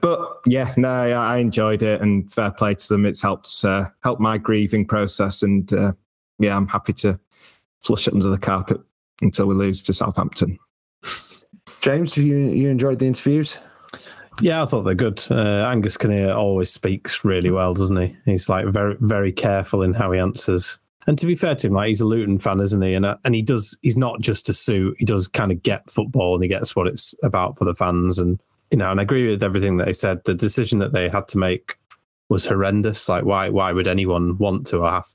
[0.00, 3.06] But yeah, no, I enjoyed it, and fair play to them.
[3.06, 3.86] It's helped uh,
[4.18, 5.92] my grieving process, and uh,
[6.38, 7.18] yeah, I'm happy to
[7.82, 8.80] flush it under the carpet
[9.22, 10.58] until we lose to Southampton.
[11.80, 13.58] James, you you enjoyed the interviews?
[14.40, 15.22] Yeah, I thought they're good.
[15.30, 18.16] Uh, Angus Kinnear always speaks really well, doesn't he?
[18.24, 20.78] He's like very, very careful in how he answers.
[21.06, 22.94] And to be fair to him, like he's a Luton fan, isn't he?
[22.94, 23.76] And uh, and he does.
[23.82, 24.96] He's not just a suit.
[24.98, 28.18] He does kind of get football, and he gets what it's about for the fans.
[28.18, 30.22] And you know, and I agree with everything that they said.
[30.24, 31.76] The decision that they had to make
[32.28, 33.08] was horrendous.
[33.08, 35.06] Like, why why would anyone want to have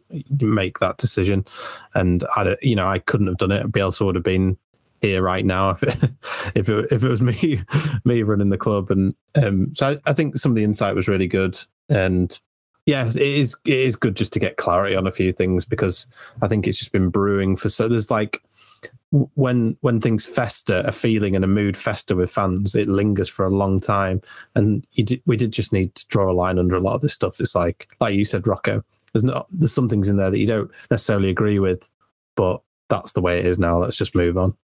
[0.41, 1.45] make that decision?
[1.93, 3.71] And I, you know, I couldn't have done it.
[3.71, 4.57] Bielsa would have been
[5.01, 5.97] here right now if it,
[6.55, 7.61] if it, if it was me
[8.03, 8.91] me running the club.
[8.91, 11.59] And um, so I, I, think some of the insight was really good.
[11.89, 12.37] And
[12.85, 16.05] yeah, it is it is good just to get clarity on a few things because
[16.41, 18.43] I think it's just been brewing for so there's like
[19.11, 23.45] when when things fester, a feeling and a mood fester with fans, it lingers for
[23.45, 24.21] a long time.
[24.55, 27.13] And did, we did just need to draw a line under a lot of this
[27.13, 27.39] stuff.
[27.39, 28.83] It's like like you said, Rocco.
[29.13, 31.89] There's not there's some things in there that you don't necessarily agree with,
[32.35, 33.79] but that's the way it is now.
[33.79, 34.55] Let's just move on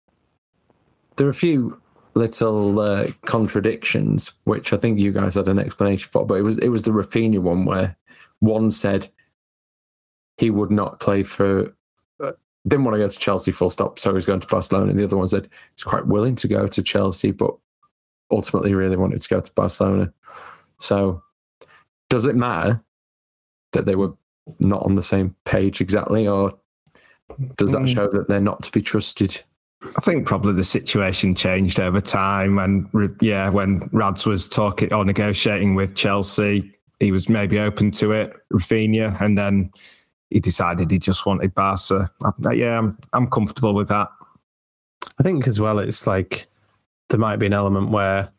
[1.18, 1.80] there are a few
[2.14, 6.26] little uh, contradictions, which I think you guys had an explanation for.
[6.26, 7.96] But it was it was the Raphinha one where
[8.40, 9.10] one said
[10.38, 11.74] he would not play for,
[12.20, 12.32] uh,
[12.68, 14.90] didn't want to go to Chelsea full stop, so he's going to Barcelona.
[14.90, 17.56] And the other one said he's quite willing to go to Chelsea, but
[18.32, 20.12] ultimately really wanted to go to Barcelona.
[20.80, 21.22] So
[22.10, 22.82] does it matter
[23.74, 24.14] that they were
[24.60, 26.58] not on the same page exactly, or
[27.58, 27.94] does that mm.
[27.94, 29.44] show that they're not to be trusted?
[29.84, 32.60] I think probably the situation changed over time.
[32.60, 32.88] And
[33.20, 38.34] yeah, when Rads was talking or negotiating with Chelsea, he was maybe open to it,
[38.54, 39.72] Raphinha, and then
[40.30, 42.12] he decided he just wanted Barca.
[42.24, 44.08] I, yeah, I'm, I'm comfortable with that.
[45.20, 46.48] I think as well, it's like
[47.10, 48.30] there might be an element where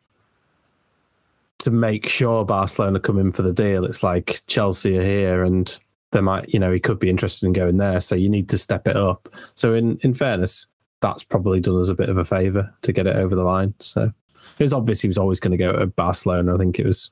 [1.59, 5.77] to make sure Barcelona come in for the deal, it's like Chelsea are here and
[6.11, 8.01] they might, you know, he could be interested in going there.
[8.01, 9.29] So you need to step it up.
[9.55, 10.67] So in, in fairness,
[11.03, 13.73] that's probably done us a bit of a favour to get it over the line.
[13.79, 14.13] So
[14.57, 16.55] it was obvious he was always going to go to Barcelona.
[16.55, 17.11] I think it was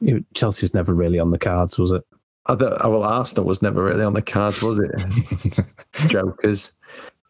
[0.00, 2.02] it, Chelsea was never really on the cards, was it?
[2.46, 5.64] Other, well, Arsenal was never really on the cards, was it?
[6.08, 6.72] Jokers.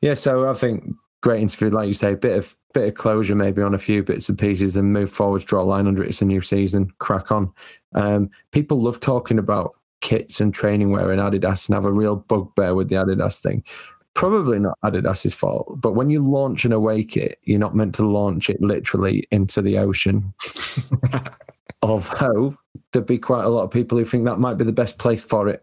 [0.01, 3.63] Yeah, so I think great interview, like you say, bit of bit of closure maybe
[3.63, 6.09] on a few bits and pieces, and move forwards, draw a line under it.
[6.09, 7.53] It's a new season, crack on.
[7.95, 12.17] Um, people love talking about kits and training wear in Adidas and have a real
[12.17, 13.65] bugbear with the Adidas thing.
[14.17, 18.07] Probably not Adidas's fault, but when you launch an away kit, you're not meant to
[18.09, 20.33] launch it literally into the ocean.
[21.83, 22.57] Although
[22.93, 25.23] there'd be quite a lot of people who think that might be the best place
[25.23, 25.63] for it.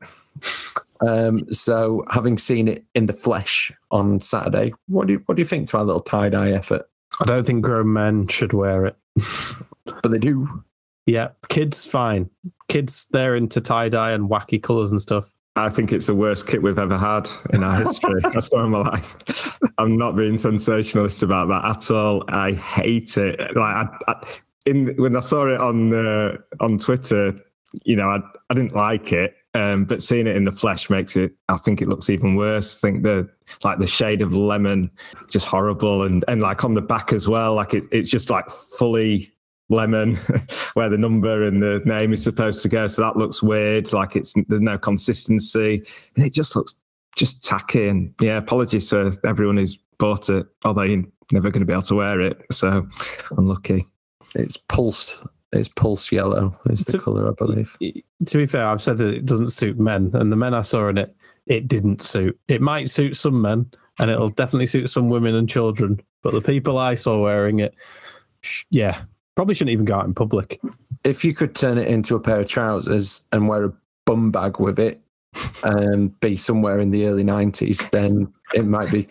[1.01, 5.41] Um, so, having seen it in the flesh on Saturday, what do you, what do
[5.41, 6.87] you think to our little tie dye effort?
[7.19, 8.95] I don't think grown men should wear it.
[9.85, 10.63] But they do.
[11.07, 12.29] Yeah, kids fine.
[12.69, 15.33] Kids they're into tie dye and wacky colours and stuff.
[15.55, 18.21] I think it's the worst kit we've ever had in our history.
[18.23, 19.15] I swear on my life.
[19.77, 22.23] I'm not being sensationalist about that at all.
[22.27, 23.39] I hate it.
[23.55, 24.27] Like I, I,
[24.65, 27.37] in when I saw it on uh, on Twitter,
[27.85, 29.35] you know, I I didn't like it.
[29.55, 31.33] Um, but seeing it in the flesh makes it.
[31.47, 32.77] I think it looks even worse.
[32.83, 33.29] I think the
[33.63, 34.89] like the shade of lemon,
[35.29, 37.53] just horrible, and and like on the back as well.
[37.53, 39.32] Like it, it's just like fully
[39.73, 40.15] lemon
[40.75, 44.15] where the number and the name is supposed to go so that looks weird like
[44.15, 45.83] it's there's no consistency
[46.15, 46.75] and it just looks
[47.15, 51.65] just tacky and yeah apologies to everyone who's bought it although you're never going to
[51.65, 52.87] be able to wear it so
[53.37, 53.85] unlucky
[54.35, 55.23] It's pulse.
[55.51, 56.57] It's pulse yellow.
[56.69, 57.77] Is the To- color, I believe.
[58.25, 60.87] To be fair, I've said that it doesn't suit men, and the men I saw
[60.87, 61.15] in it,
[61.45, 62.39] it didn't suit.
[62.47, 63.69] It might suit some men,
[63.99, 66.01] and it'll definitely suit some women and children.
[66.23, 67.75] But the people I saw wearing it,
[68.71, 69.03] yeah,
[69.35, 70.59] probably shouldn't even go out in public.
[71.03, 73.73] If you could turn it into a pair of trousers and wear a
[74.05, 74.99] bum bag with it,
[75.63, 79.07] and be somewhere in the early nineties, then it might be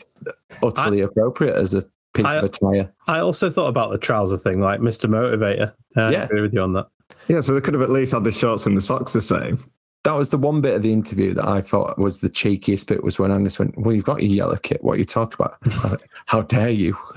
[0.62, 2.92] utterly appropriate as a piece I- of attire.
[3.08, 5.10] I also thought about the trouser thing, like Mr.
[5.10, 5.72] Motivator.
[5.96, 6.22] Uh, I Yeah.
[6.24, 6.86] agree with you on that.
[7.28, 9.62] yeah so they could have at least had the shorts and the socks the same
[10.04, 13.04] That was the one bit of the interview that I thought was the cheekiest bit
[13.04, 14.82] was when Angus went, Well, you've got your yellow kit.
[14.82, 15.56] What are you talking about?
[15.84, 16.96] Went, How dare you?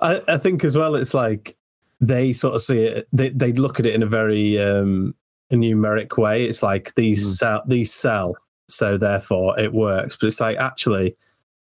[0.00, 1.56] I, I think as well, it's like
[2.00, 3.08] they sort of see it.
[3.12, 5.14] They they look at it in a very um,
[5.50, 6.44] a numeric way.
[6.46, 7.36] It's like these Mm.
[7.36, 8.36] sell, these sell,
[8.68, 10.16] so therefore it works.
[10.16, 11.16] But it's like actually,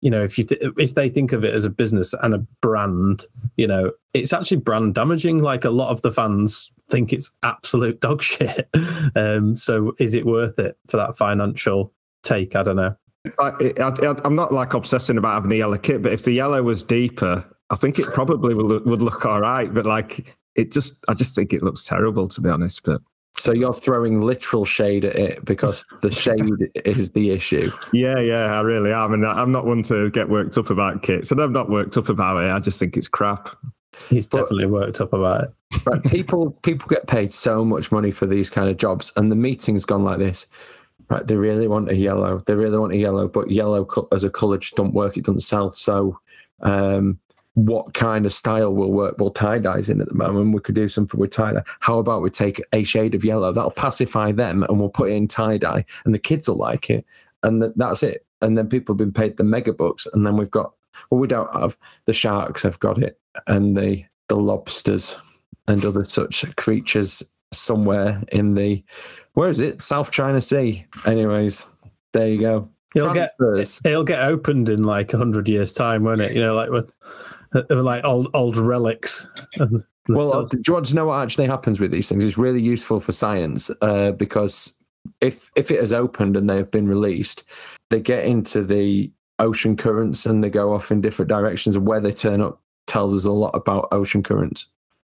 [0.01, 2.39] you know, if you th- if they think of it as a business and a
[2.61, 3.23] brand,
[3.55, 5.39] you know, it's actually brand damaging.
[5.39, 8.69] Like a lot of the fans think it's absolute dog shit.
[9.15, 12.55] Um, so is it worth it for that financial take?
[12.55, 12.95] I don't know.
[13.39, 16.63] I, I, I'm not like obsessing about having a yellow kit, but if the yellow
[16.63, 19.73] was deeper, I think it probably would look, would look all right.
[19.73, 22.83] But like, it just, I just think it looks terrible to be honest.
[22.83, 23.01] But
[23.37, 27.69] So you're throwing literal shade at it because the shade is the issue.
[27.91, 31.29] yeah, yeah, I really am, and I'm not one to get worked up about kits,
[31.29, 32.49] and I'm not worked up about it.
[32.49, 33.49] I just think it's crap.
[34.09, 35.53] He's But- definitely worked up about it.
[35.85, 36.03] Right.
[36.05, 39.85] People people get paid so much money for these kind of jobs, and the meeting's
[39.85, 40.47] gone like this.
[41.09, 42.41] Right, they really want a yellow.
[42.45, 45.17] They really want a yellow, but yellow as a colour just don't work.
[45.17, 45.71] It doesn't sell.
[45.71, 46.19] So,
[46.61, 47.17] um,
[47.53, 49.15] what kind of style will work?
[49.17, 50.53] Well, tie dyes in at the moment.
[50.53, 51.63] We could do something with tie dye.
[51.79, 55.15] How about we take a shade of yellow that'll pacify them, and we'll put it
[55.15, 57.05] in tie dye, and the kids will like it,
[57.43, 58.25] and th- that's it.
[58.41, 60.73] And then people have been paid the mega bucks, and then we've got
[61.09, 65.17] well, we don't have the sharks have got it, and the the lobsters
[65.67, 67.23] and other such creatures
[67.53, 68.83] somewhere in the
[69.33, 71.65] where is it south china sea anyways
[72.13, 73.35] there you go It'll get
[73.83, 76.33] it'll get opened in like a hundred years' time, won't it?
[76.33, 76.91] You know, like with
[77.53, 79.27] uh, like old old relics.
[80.09, 80.49] Well stuff.
[80.51, 83.11] do you want to know what actually happens with these things it's really useful for
[83.11, 84.71] science uh, because
[85.19, 87.43] if if it has opened and they have been released
[87.89, 91.99] they get into the ocean currents and they go off in different directions and where
[91.99, 94.67] they turn up tells us a lot about ocean currents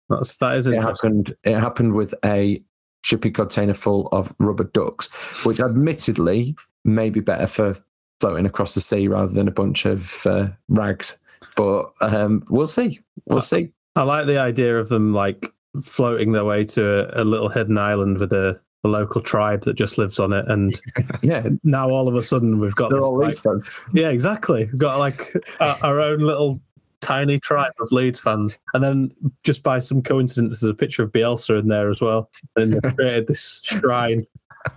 [0.09, 2.63] that's that is it happened it happened with a
[3.03, 5.09] shipping container full of rubber ducks
[5.45, 6.55] which admittedly
[6.85, 7.75] may be better for
[8.21, 11.19] floating across the sea rather than a bunch of uh, rags
[11.57, 15.53] but um, we'll see we'll see I like the idea of them like
[15.83, 19.75] floating their way to a, a little hidden island with a, a local tribe that
[19.75, 20.81] just lives on it, and
[21.23, 23.71] yeah now all of a sudden we've got they're this, all like- Leeds fans.
[23.93, 24.67] yeah, exactly.
[24.67, 26.61] We've got like our, our own little
[27.03, 31.13] tiny tribe of Leeds fans, and then just by some coincidence, there's a picture of
[31.13, 34.27] Bielsa in there as well, and they've created this shrine.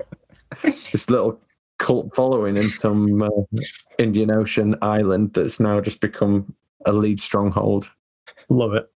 [0.61, 1.39] this little
[1.77, 3.29] cult following in some uh,
[3.97, 6.53] Indian Ocean island that's now just become
[6.85, 7.89] a lead stronghold.
[8.49, 8.91] Love it.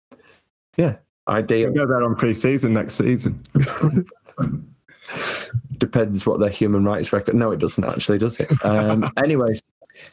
[0.78, 0.96] Yeah,
[1.28, 1.72] ideal.
[1.72, 3.42] We'll go there on pre-season next season.
[5.78, 7.36] Depends what their human rights record.
[7.36, 8.50] No, it doesn't actually, does it?
[8.66, 9.64] Um, anyways,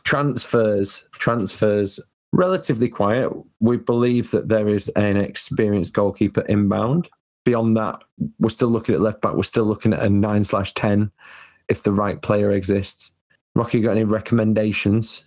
[0.04, 2.00] transfers, transfers,
[2.32, 3.30] relatively quiet.
[3.60, 7.08] We believe that there is an experienced goalkeeper inbound.
[7.44, 8.02] Beyond that,
[8.38, 9.34] we're still looking at left back.
[9.34, 11.10] We're still looking at a nine slash ten
[11.68, 13.16] if the right player exists.
[13.54, 15.24] Rocky, got any recommendations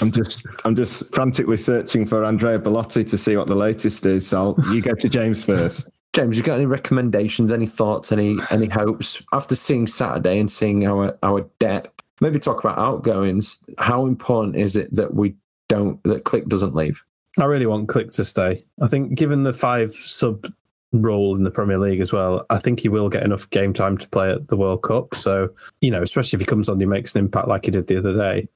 [0.00, 4.26] I'm just I'm just frantically searching for Andrea Bellotti to see what the latest is.
[4.26, 5.88] So you go to James first.
[6.12, 10.86] James, you got any recommendations, any thoughts, any any hopes after seeing Saturday and seeing
[10.86, 11.90] our our depth?
[12.20, 13.64] Maybe talk about outgoings.
[13.78, 15.34] How important is it that we
[15.68, 17.02] don't that Klich doesn't leave?
[17.38, 18.64] I really want Klich to stay.
[18.80, 20.46] I think, given the five sub
[20.92, 23.98] role in the Premier League as well, I think he will get enough game time
[23.98, 25.14] to play at the World Cup.
[25.14, 25.48] So,
[25.80, 27.98] you know, especially if he comes on, he makes an impact like he did the
[27.98, 28.48] other day.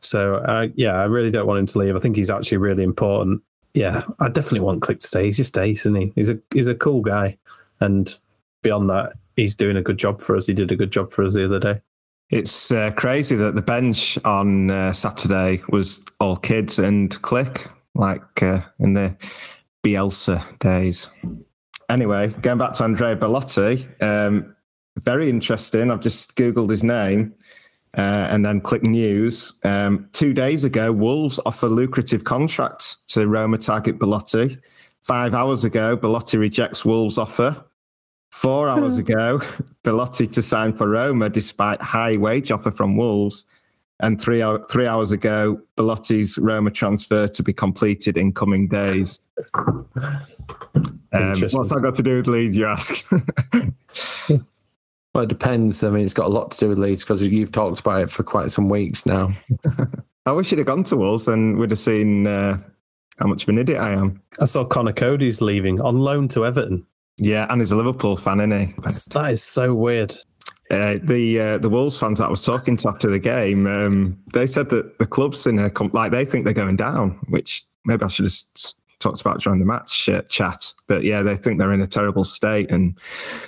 [0.00, 1.96] So, uh, yeah, I really don't want him to leave.
[1.96, 3.42] I think he's actually really important.
[3.72, 5.24] Yeah, I definitely want Klich to stay.
[5.26, 6.12] He's just ace, isn't he?
[6.14, 7.36] He's a he's a cool guy,
[7.80, 8.14] and
[8.62, 10.46] beyond that, he's doing a good job for us.
[10.46, 11.80] He did a good job for us the other day.
[12.30, 18.42] It's uh, crazy that the bench on uh, Saturday was all kids and Klich, like
[18.42, 19.16] uh, in the
[19.84, 21.08] Bielsa days.
[21.88, 24.56] Anyway, going back to Andrea Bellotti, um,
[24.96, 25.90] very interesting.
[25.90, 27.32] I've just Googled his name
[27.96, 29.52] uh, and then click news.
[29.64, 34.58] Um, two days ago, Wolves offer lucrative contract to Roma target Bellotti.
[35.02, 37.64] Five hours ago, Bellotti rejects Wolves' offer.
[38.36, 39.38] Four hours ago,
[39.82, 43.46] Bellotti to sign for Roma despite high wage offer from Wolves.
[44.00, 49.26] And three, three hours ago, Bellotti's Roma transfer to be completed in coming days.
[49.54, 53.10] Um, what's that got to do with Leeds, you ask?
[54.28, 55.82] well, it depends.
[55.82, 58.10] I mean, it's got a lot to do with Leeds because you've talked about it
[58.10, 59.32] for quite some weeks now.
[60.26, 62.58] I wish he'd have gone to Wolves, then we'd have seen uh,
[63.18, 64.20] how much of an idiot I am.
[64.38, 66.86] I saw Conor Coady's leaving on loan to Everton.
[67.18, 68.74] Yeah, and he's a Liverpool fan, isn't he?
[69.14, 70.14] That is so weird.
[70.70, 74.18] Uh, the uh, the Wolves fans that I was talking to after the game, um,
[74.32, 78.04] they said that the club's in a like they think they're going down, which maybe
[78.04, 78.34] I should have
[78.98, 80.72] talked about during the match uh, chat.
[80.88, 82.98] But yeah, they think they're in a terrible state, and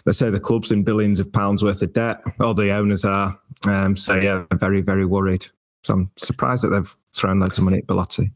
[0.04, 2.22] they say the club's in billions of pounds worth of debt.
[2.40, 3.36] All the owners are.
[3.66, 5.44] Um, so yeah, very very worried.
[5.82, 8.30] So I'm surprised that they've thrown loads of money at Bellotti.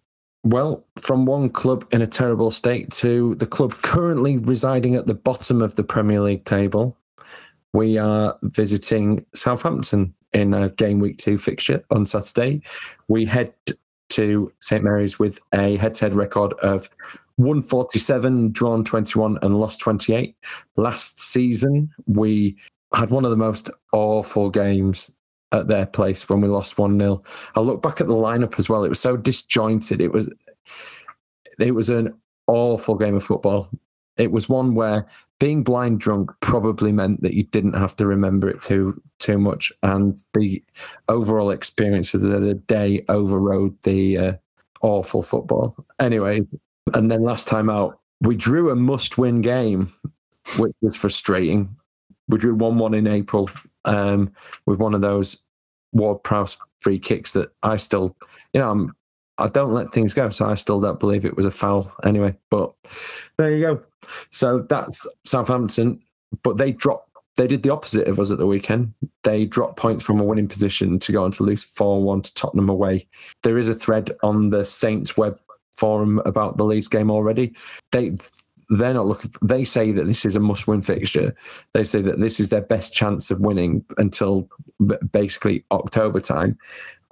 [0.44, 5.14] Well, from one club in a terrible state to the club currently residing at the
[5.14, 6.96] bottom of the Premier League table,
[7.72, 12.60] we are visiting Southampton in a game week two fixture on Saturday.
[13.06, 13.54] We head
[14.10, 16.90] to St Mary's with a head to head record of
[17.36, 20.36] 147, drawn 21, and lost 28.
[20.76, 22.56] Last season, we
[22.92, 25.10] had one of the most awful games
[25.52, 27.22] at their place when we lost 1 0.
[27.54, 28.84] I look back at the lineup as well.
[28.84, 30.00] It was so disjointed.
[30.00, 30.28] It was
[31.58, 32.14] it was an
[32.46, 33.68] awful game of football.
[34.16, 35.06] It was one where
[35.38, 39.72] being blind drunk probably meant that you didn't have to remember it too too much,
[39.82, 40.62] and the
[41.08, 44.32] overall experience of the day overrode the uh,
[44.82, 45.76] awful football.
[45.98, 46.42] Anyway,
[46.94, 49.92] and then last time out, we drew a must-win game,
[50.58, 51.74] which was frustrating.
[52.28, 53.50] We drew one-one in April
[53.84, 54.32] um,
[54.66, 55.42] with one of those
[55.92, 58.16] Ward Prowse free kicks that I still,
[58.52, 58.96] you know, I'm,
[59.38, 62.36] I don't let things go, so I still don't believe it was a foul anyway.
[62.50, 62.72] But
[63.38, 63.82] there you go.
[64.30, 66.00] So that's Southampton,
[66.42, 67.08] but they dropped.
[67.36, 68.92] They did the opposite of us at the weekend.
[69.24, 72.34] They dropped points from a winning position to go on to lose 4 1 to
[72.34, 73.08] Tottenham away.
[73.42, 75.40] There is a thread on the Saints web
[75.78, 77.54] forum about the Leeds game already.
[77.90, 78.12] They
[78.72, 79.30] they're not looking.
[79.42, 81.34] They say that this is a must-win fixture.
[81.74, 84.48] They say that this is their best chance of winning until
[85.10, 86.58] basically October time.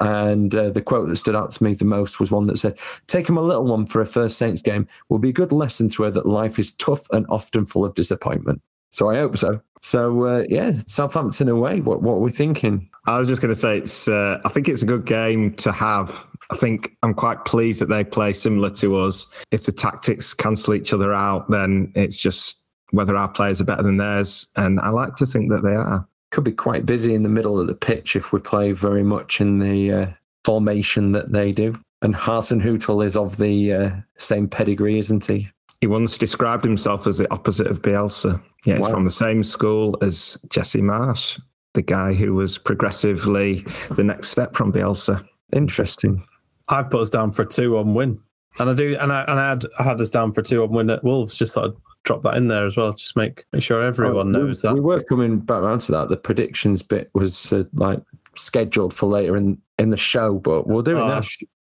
[0.01, 2.79] And uh, the quote that stood out to me the most was one that said,
[3.07, 5.91] "Take him a little one for a first Saints game will be a good lesson
[5.91, 9.61] to her that life is tough and often full of disappointment." So I hope so.
[9.83, 11.81] So uh, yeah, Southampton away.
[11.81, 12.89] What what are we thinking?
[13.07, 14.09] I was just going to say it's.
[14.09, 17.89] Uh, I think it's a good game to have I think I'm quite pleased that
[17.89, 19.33] they play similar to us.
[19.51, 23.83] If the tactics cancel each other out, then it's just whether our players are better
[23.83, 24.49] than theirs.
[24.57, 26.07] And I like to think that they are.
[26.31, 29.41] Could be quite busy in the middle of the pitch if we play very much
[29.41, 30.07] in the uh,
[30.45, 31.75] formation that they do.
[32.03, 35.49] And Hasenhüttl is of the uh, same pedigree, isn't he?
[35.81, 38.43] He once described himself as the opposite of Bielsa.
[38.67, 41.41] Yeah, he's from the same school as Jesse Marsch,
[41.75, 45.27] the guy who was progressively the next step from Bielsa.
[45.53, 46.23] Interesting.
[46.71, 48.21] I've put us down for two on win,
[48.59, 50.71] and I do, and I and I had I had us down for two on
[50.71, 51.37] win at Wolves.
[51.37, 52.93] Just thought I'd drop that in there as well.
[52.93, 54.75] Just make make sure everyone oh, knows we, that.
[54.75, 56.09] We were coming back around to that.
[56.09, 58.01] The predictions bit was uh, like
[58.35, 61.23] scheduled for later in in the show, but we'll do it oh, now.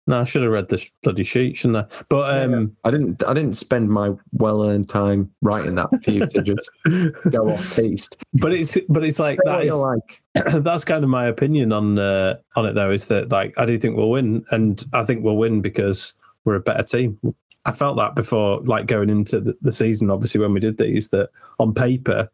[0.07, 2.03] No, I should have read the bloody sheet, shouldn't I?
[2.09, 3.23] But um, yeah, I didn't.
[3.23, 6.71] I didn't spend my well-earned time writing that for you to just
[7.31, 8.17] go off piste.
[8.33, 10.21] But it's but it's like that is, like.
[10.63, 12.89] that's kind of my opinion on uh, on it though.
[12.89, 16.55] Is that like I do think we'll win, and I think we'll win because we're
[16.55, 17.19] a better team.
[17.65, 20.09] I felt that before, like going into the, the season.
[20.09, 21.29] Obviously, when we did these, that
[21.59, 22.27] on paper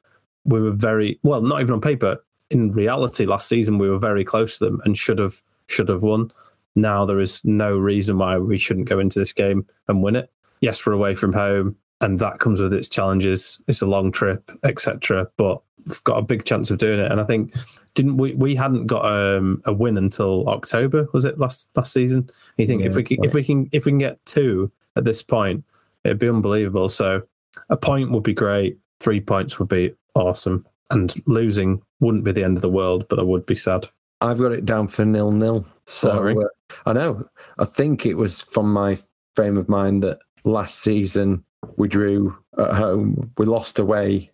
[0.46, 1.42] we were very well.
[1.42, 2.24] Not even on paper.
[2.50, 6.02] In reality, last season we were very close to them and should have should have
[6.02, 6.32] won
[6.78, 10.32] now there is no reason why we shouldn't go into this game and win it.
[10.62, 13.62] Yes, we're away from home, and that comes with its challenges.
[13.68, 15.30] It's a long trip, etc.
[15.38, 17.12] But we've got a big chance of doing it.
[17.12, 17.54] And I think
[17.98, 18.36] didn't we?
[18.36, 22.30] We hadn't got um, a win until October, was it last last season?
[22.58, 25.24] You think if we can, if we can if we can get two at this
[25.24, 25.64] point,
[26.04, 26.90] it'd be unbelievable.
[26.90, 27.24] So
[27.70, 28.78] a point would be great.
[29.00, 33.18] Three points would be awesome, and losing wouldn't be the end of the world, but
[33.18, 33.88] I would be sad.
[34.22, 35.66] I've got it down for nil nil.
[35.86, 36.36] So Sorry.
[36.36, 37.30] uh, I know.
[37.60, 38.98] I think it was from my
[39.36, 41.44] frame of mind that last season
[41.78, 44.32] we drew at home, we lost away,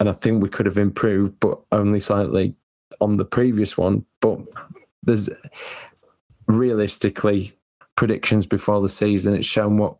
[0.00, 2.54] and I think we could have improved, but only slightly
[3.00, 4.04] on the previous one.
[4.20, 4.40] But
[5.02, 5.28] there's
[6.46, 7.52] realistically
[7.96, 9.34] predictions before the season.
[9.34, 9.96] It's shown what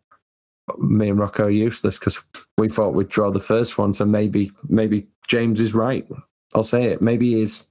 [0.77, 2.19] me and Rocco are useless because
[2.57, 3.93] we thought we'd draw the first one.
[3.93, 6.07] So maybe maybe James is right.
[6.55, 7.01] I'll say it.
[7.01, 7.67] Maybe he is.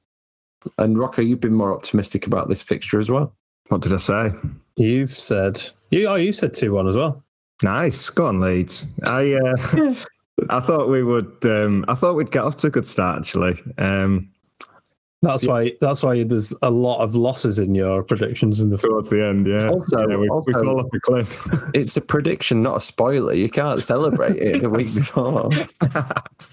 [0.79, 3.35] And Rocco, you've been more optimistic about this fixture as well.
[3.69, 4.33] What did I say?
[4.77, 6.07] You've said you.
[6.09, 7.23] Oh, you said two one as well.
[7.63, 8.09] Nice.
[8.11, 8.87] Go on, Leeds.
[9.05, 9.95] I uh,
[10.51, 11.37] I thought we would.
[11.45, 13.19] Um, I thought we'd get off to a good start.
[13.19, 14.31] Actually, um,
[15.23, 15.73] That's why.
[15.81, 18.79] That's why there's a lot of losses in your predictions in the.
[18.79, 19.69] towards the end, yeah.
[19.69, 21.47] Also- yeah, we, also- we fall off a cliff.
[21.75, 23.33] It's a prediction, not a spoiler.
[23.35, 25.51] You can't celebrate it the week before.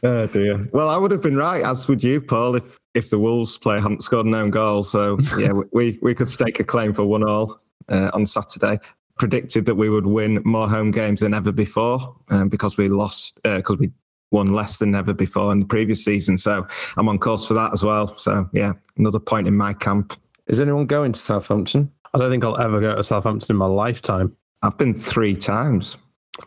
[0.04, 0.68] oh dear.
[0.74, 3.80] Well, I would have been right, as would you, Paul, if if the Wolves player
[3.80, 4.84] hadn't scored an own goal.
[4.84, 8.80] So yeah, we- we we could stake a claim for one all uh, on Saturday.
[9.20, 13.40] Predicted that we would win more home games than ever before um, because we lost
[13.44, 13.92] because we
[14.32, 16.38] won less than ever before in the previous season.
[16.38, 16.68] So
[16.98, 18.18] I'm on course for that as well.
[18.18, 20.14] So yeah, another point in my camp.
[20.48, 21.92] Is anyone going to Southampton?
[22.14, 24.36] I don't think I'll ever go to Southampton in my lifetime.
[24.62, 25.96] I've been three times,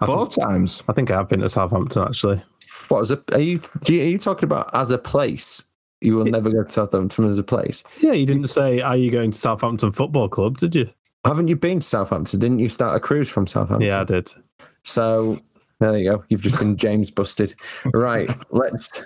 [0.05, 0.83] four times.
[0.89, 2.43] I think I have been to Southampton actually.
[2.89, 3.23] What is it?
[3.33, 5.63] Are you, you are you talking about as a place?
[6.01, 7.83] You will never go to Southampton as a place.
[8.01, 10.91] Yeah, you didn't say, "Are you going to Southampton Football Club?" Did you?
[11.25, 12.39] Haven't you been to Southampton?
[12.39, 13.89] Didn't you start a cruise from Southampton?
[13.89, 14.33] Yeah, I did.
[14.85, 15.41] So
[15.81, 16.25] there you go.
[16.29, 17.55] You've just been James busted.
[17.87, 18.31] Right.
[18.51, 19.05] let's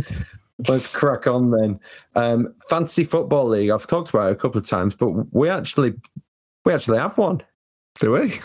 [0.68, 1.80] let's crack on then.
[2.14, 3.70] Um, Fantasy Football League.
[3.70, 5.94] I've talked about it a couple of times, but we actually
[6.64, 7.42] we actually have one.
[8.00, 8.40] Do we?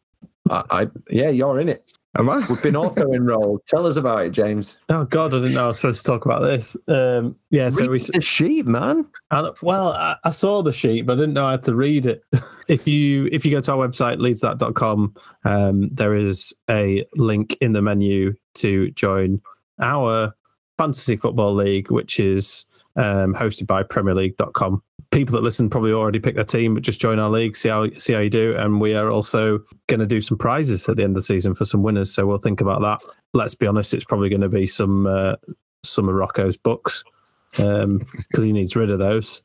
[0.50, 1.92] I, I yeah, you're in it.
[2.16, 2.38] Am I?
[2.48, 3.60] We've been auto enrolled.
[3.66, 4.78] Tell us about it, James.
[4.88, 6.76] Oh God, I didn't know I was supposed to talk about this.
[6.88, 7.98] Um, yeah, so Read we.
[7.98, 9.06] the sheet, man.
[9.30, 12.22] And, well, I, I saw the sheet, but I didn't know how to read it.
[12.68, 17.72] if you if you go to our website leadsthat.com, um, there is a link in
[17.72, 19.40] the menu to join
[19.78, 20.34] our
[20.78, 22.64] fantasy football league, which is
[22.98, 24.82] um, hosted by PremierLeague.com.
[25.10, 27.88] People that listen probably already picked their team, but just join our league, see how
[27.92, 28.54] see how you do.
[28.58, 31.54] And we are also going to do some prizes at the end of the season
[31.54, 32.12] for some winners.
[32.12, 33.00] So we'll think about that.
[33.32, 35.36] Let's be honest, it's probably going to be some uh,
[35.82, 37.04] some of Rocco's books
[37.52, 39.42] because he needs rid of those.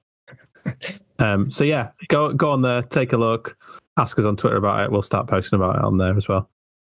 [1.19, 3.57] Um, so yeah, go go on there, take a look,
[3.97, 4.91] ask us on Twitter about it.
[4.91, 6.49] We'll start posting about it on there as well.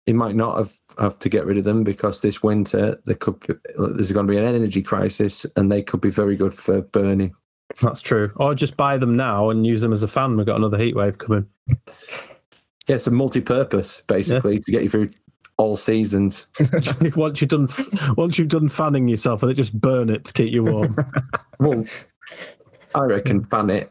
[0.07, 3.41] He might not have, have to get rid of them because this winter there could
[3.41, 6.81] be, there's going to be an energy crisis and they could be very good for
[6.81, 7.35] burning.
[7.83, 8.33] That's true.
[8.37, 10.37] Or just buy them now and use them as a fan.
[10.37, 11.47] We've got another heat wave coming.
[11.67, 15.11] Yeah, it's a multi-purpose basically to get you through
[15.57, 16.47] all seasons.
[17.17, 17.69] once you've done
[18.17, 20.97] once you've done fanning yourself, and they just burn it to keep you warm.
[21.59, 21.87] Well,
[22.95, 23.89] I reckon fan it,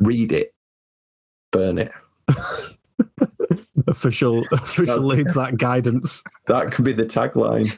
[0.00, 0.52] read it,
[1.52, 1.92] burn it.
[3.90, 6.22] official official leads that guidance.
[6.46, 7.76] That could be the tagline.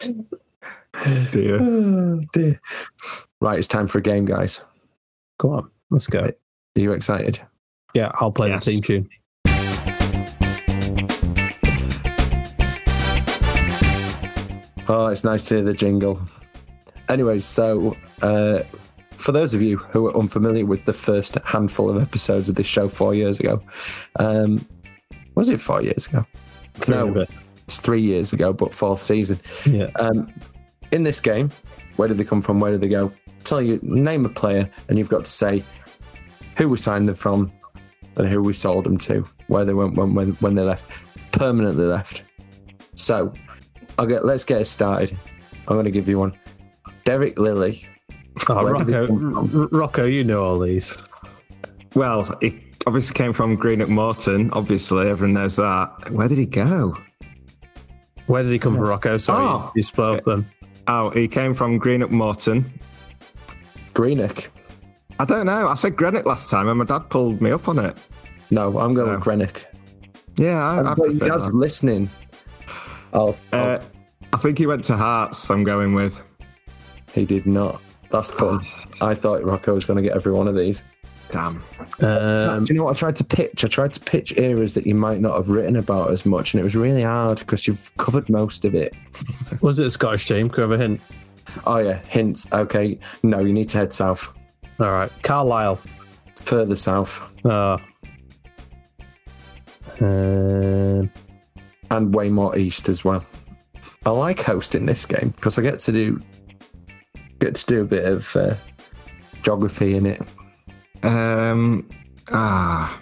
[1.32, 2.20] dear.
[2.32, 2.60] dear.
[3.40, 4.64] Right, it's time for a game, guys.
[5.40, 6.20] Go on, let's go.
[6.20, 6.34] Are
[6.80, 7.40] you excited?
[7.94, 8.64] Yeah, I'll play Yes.
[8.64, 9.08] the theme tune.
[14.88, 16.20] Oh, it's nice to hear the jingle.
[17.08, 18.60] Anyway, so uh,
[19.22, 22.66] for those of you who are unfamiliar with the first handful of episodes of this
[22.66, 23.62] show four years ago,
[24.18, 24.66] um,
[25.36, 26.26] was it four years ago?
[26.74, 27.26] Three No.
[27.64, 29.38] It's three years ago, but fourth season.
[29.64, 29.90] Yeah.
[30.00, 30.32] Um,
[30.90, 31.50] in this game,
[31.96, 32.58] where did they come from?
[32.58, 33.12] Where did they go?
[33.44, 35.62] Tell you, name a player, and you've got to say
[36.56, 37.52] who we signed them from
[38.16, 40.84] and who we sold them to, where they went when when, when they left,
[41.30, 42.24] permanently left.
[42.96, 43.32] So,
[43.98, 44.24] I'll get.
[44.24, 45.16] Let's get it started.
[45.68, 46.36] I'm going to give you one.
[47.04, 47.86] Derek Lilley.
[48.48, 49.60] Oh, Where did he Rocco, come from?
[49.62, 50.96] R- Rocco, you know all these.
[51.94, 54.50] Well, he obviously came from Greenock Morton.
[54.52, 56.10] Obviously, everyone knows that.
[56.10, 56.96] Where did he go?
[58.26, 59.18] Where did he come from, Rocco?
[59.18, 59.70] Sorry, Oh.
[59.76, 60.46] you spoiled them.
[60.88, 62.64] Oh, he came from Greenock Morton.
[63.94, 64.48] Greenock.
[65.20, 65.68] I don't know.
[65.68, 67.96] I said Greenock last time, and my dad pulled me up on it.
[68.50, 69.64] No, I'm going So- with Greenock.
[70.36, 71.54] Yeah, I, I But you prefer guys that.
[71.54, 72.08] listening.
[73.12, 73.78] I'll, Uh,
[74.32, 75.50] I think he went to Hearts.
[75.50, 76.22] I'm going with.
[77.14, 77.82] he did not.
[78.12, 78.64] That's fun.
[79.00, 80.82] I thought Rocco was going to get every one of these.
[81.30, 81.62] Damn.
[82.00, 83.64] Um, Do you know what I tried to pitch?
[83.64, 86.60] I tried to pitch eras that you might not have written about as much, and
[86.60, 88.94] it was really hard because you've covered most of it.
[89.62, 90.50] was it a Scottish team?
[90.50, 91.00] Could I have a hint?
[91.66, 92.52] Oh yeah, hints.
[92.52, 94.32] Okay, no, you need to head south,
[94.78, 95.10] All right.
[95.22, 95.80] Carlisle.
[96.36, 97.78] further south, Oh.
[100.00, 101.10] Um,
[101.90, 103.24] and way more east as well.
[104.04, 106.20] I like hosting this game because I get to do
[107.42, 108.54] get to do a bit of uh,
[109.42, 110.22] geography in it.
[111.02, 111.88] Um,
[112.30, 112.98] ah,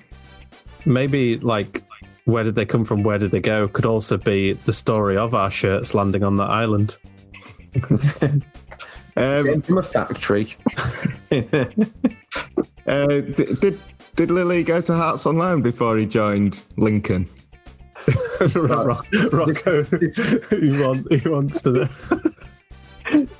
[0.87, 1.85] maybe like
[2.25, 3.03] where did they come from?
[3.03, 3.69] Where did they go?
[3.69, 6.97] Could also be the story of our shirts landing on that island.
[9.17, 10.57] um, From a factory.
[11.33, 11.41] uh,
[13.07, 13.79] d- did
[14.17, 17.29] did Lilley go to Hearts on Loan before he joined Lincoln?
[18.55, 21.89] Rock, Rocco, he, want, he wants to.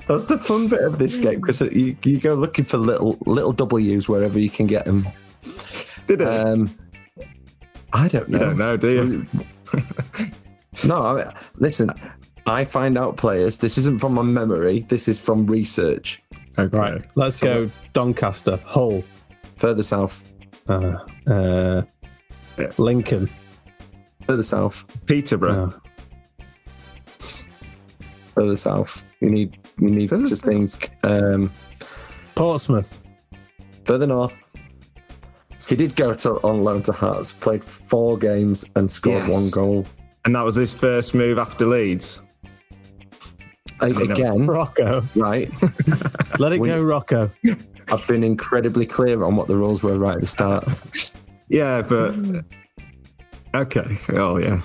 [0.07, 3.53] That's the fun bit of this game because you, you go looking for little little
[3.53, 5.07] W's wherever you can get them.
[6.07, 6.27] Did it?
[6.27, 6.69] Um,
[7.93, 8.45] I don't you know.
[8.47, 9.27] don't know, do you?
[10.85, 11.91] No, I mean, listen.
[12.47, 13.57] I find out players.
[13.57, 14.85] This isn't from my memory.
[14.89, 16.23] This is from research.
[16.57, 16.75] Okay.
[16.77, 19.03] Right, let's go Doncaster, Hull,
[19.57, 20.33] Further south.
[20.69, 20.97] uh,
[21.27, 21.83] uh,
[22.57, 22.71] Yeah.
[22.77, 23.29] Lincoln.
[24.25, 24.85] Further south.
[25.05, 25.71] Peterborough.
[25.73, 25.81] Oh.
[28.33, 29.03] Further south.
[29.19, 29.57] You need.
[29.81, 30.45] You need Further to south.
[30.45, 30.91] think.
[31.03, 31.51] Um,
[32.35, 32.97] Portsmouth.
[33.83, 34.37] further north.
[35.67, 37.33] He did go to on loan to Hearts.
[37.33, 39.29] Played four games and scored Yes.
[39.29, 39.85] one goal.
[40.25, 42.19] And that was his first move after Leeds.
[43.81, 44.01] A- know.
[44.01, 45.01] Again, Rocco.
[45.15, 45.51] right?
[46.39, 47.29] Let it We- go, Rocco.
[47.91, 50.65] I've been incredibly clear on what the rules were right at the start.
[51.49, 52.15] Yeah, but
[53.55, 53.97] okay.
[54.13, 54.61] Oh yeah,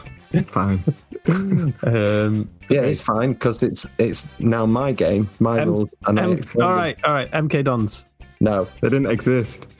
[0.48, 0.84] fine.
[1.82, 5.90] Um, Yeah, it's fine because it's it's now my game, my M- rules.
[6.06, 6.78] And I M- explained all them.
[6.78, 7.30] right, all right.
[7.30, 8.04] MK Dons.
[8.40, 9.72] No, They didn't exist.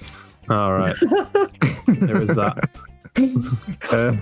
[0.49, 0.97] All right.
[1.87, 2.70] there is that.
[3.93, 4.16] Uh,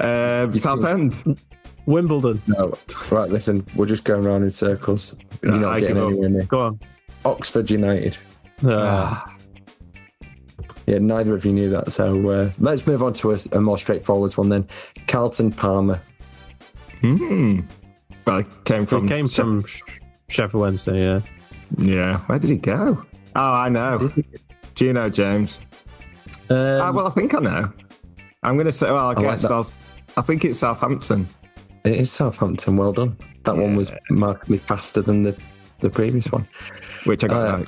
[0.04, 1.40] uh, Southend.
[1.86, 2.40] Wimbledon.
[2.46, 2.74] no.
[3.10, 5.16] Right, listen, we're just going around in circles.
[5.42, 6.10] You're No, not I getting give up.
[6.10, 6.42] anywhere near.
[6.44, 6.80] Go on.
[7.24, 8.16] Oxford United.
[8.64, 9.20] Uh,
[10.86, 11.90] Yeah, neither of you knew that.
[11.92, 14.68] So uh, let's move on to a, a more straightforward one then.
[15.08, 16.00] Carlton Palmer.
[17.00, 17.60] Hmm.
[18.26, 19.04] Well, he came from.
[19.04, 19.80] it came from Sh-
[20.28, 21.20] Sheffield Wednesday, yeah.
[21.78, 22.18] Yeah.
[22.20, 23.04] Where did he go?
[23.36, 24.08] Oh, I know.
[24.74, 25.60] Do you know James?
[26.50, 27.72] Um, Ah, well, I think I know.
[28.42, 28.86] I'm going to say.
[28.90, 29.52] Well, I, like guess that.
[29.52, 29.66] I'll,
[30.16, 31.26] I think it's Southampton.
[31.84, 32.76] It is Southampton.
[32.76, 33.16] Well done.
[33.44, 35.36] That one was markedly faster than the,
[35.80, 36.46] the previous one.
[37.04, 37.66] Which I got Uh, right.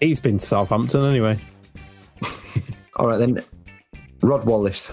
[0.00, 1.36] he's been to Southampton anyway.
[2.96, 3.42] All right, then.
[4.22, 4.92] Rod Wallace.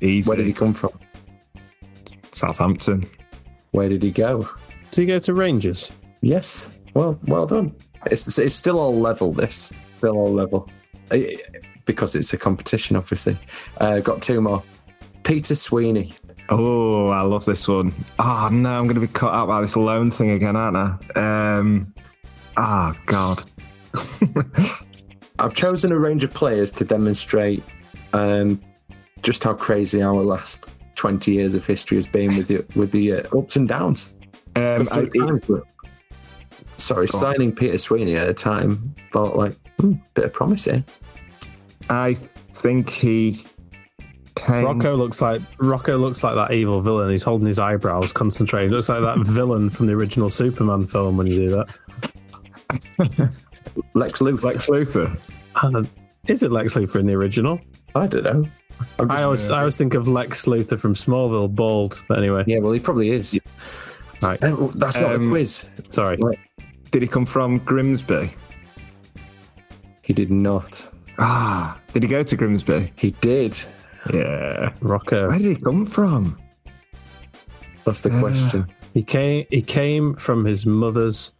[0.00, 0.28] Easy.
[0.28, 0.90] Where did he come from?
[2.32, 3.04] Southampton.
[3.72, 4.48] Where did he go?
[4.90, 5.90] Did he go to Rangers?
[6.20, 6.78] Yes.
[6.94, 7.74] Well, well done.
[8.06, 9.32] It's, it's still all level.
[9.32, 10.68] This still all level
[11.84, 13.36] because it's a competition, obviously.
[13.78, 14.62] Uh, got two more.
[15.22, 16.12] Peter Sweeney.
[16.48, 17.94] Oh, I love this one.
[18.18, 21.56] Oh no, I'm going to be cut out by this loan thing again, aren't I?
[21.58, 21.94] Um.
[22.56, 23.42] Ah, God.
[25.38, 27.62] I've chosen a range of players to demonstrate
[28.12, 28.60] um,
[29.22, 30.68] just how crazy our last
[31.00, 34.12] twenty years of history has been with the with the uh, ups and downs.
[34.54, 35.62] Um, 'Cause I, sometimes we're-
[36.76, 37.24] sorry, Go on.
[37.24, 40.84] signing Peter Sweeney at a time felt like hmm, bit of promise here.
[41.88, 42.18] I
[42.62, 43.42] think he
[44.34, 44.64] came.
[44.66, 47.10] Rocco looks like Rocco looks like that evil villain.
[47.10, 48.70] He's holding his eyebrows, concentrating.
[48.70, 51.68] Looks like that villain from the original Superman film when you do that.
[53.94, 54.42] Lex Luthor.
[54.44, 55.18] Lex Luthor.
[55.56, 55.82] Uh,
[56.28, 57.58] is it Lex Luthor in the original?
[57.94, 58.44] I don't know.
[58.98, 62.02] I always I always think of Lex Luthor from Smallville, bald.
[62.08, 63.38] But anyway, yeah, well, he probably is.
[64.22, 64.42] right.
[64.42, 65.64] Uh, well, That's not Um, a quiz.
[65.88, 66.18] Sorry.
[66.90, 68.30] Did he come from Grimsby?
[70.02, 70.86] He did not.
[71.18, 72.92] Ah, did he go to Grimsby?
[72.96, 73.56] He did.
[74.12, 74.72] Yeah.
[74.80, 75.28] Rocco.
[75.28, 76.38] Where did he come from?
[77.84, 78.66] That's the Uh, question.
[78.94, 79.46] He came.
[79.50, 81.32] He came from his mother's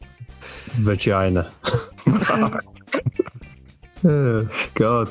[0.72, 1.50] vagina.
[4.02, 5.08] Oh, God.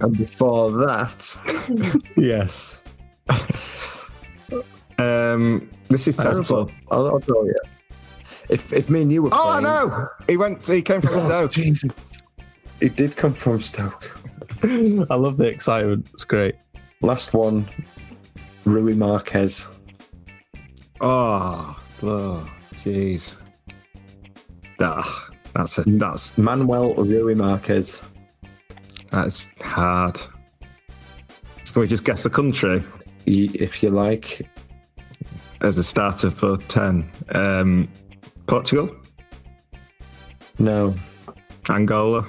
[0.00, 2.82] And before that, yes.
[4.98, 6.70] Um, this is terrible.
[6.90, 7.56] I'll, I'll tell you.
[8.48, 10.08] If if me and you were Oh playing, no!
[10.26, 10.66] He went.
[10.66, 11.52] He came from Stoke.
[11.52, 12.22] Jesus,
[12.80, 14.18] he did come from Stoke.
[14.62, 16.10] I love the excitement.
[16.12, 16.54] It's great.
[17.00, 17.66] Last one,
[18.64, 19.68] Rui Marques.
[21.00, 22.50] Oh, oh,
[22.82, 23.36] jeez.
[24.80, 28.04] Ah, that's a, that's Manuel Rui Marques.
[29.14, 30.18] That's hard.
[31.72, 32.82] Can we just guess the country
[33.26, 34.46] Y- If you like,
[35.62, 37.10] as a starter for ten?
[37.30, 37.88] Um,
[38.46, 38.94] Portugal,
[40.58, 40.94] no,
[41.68, 42.26] Angola,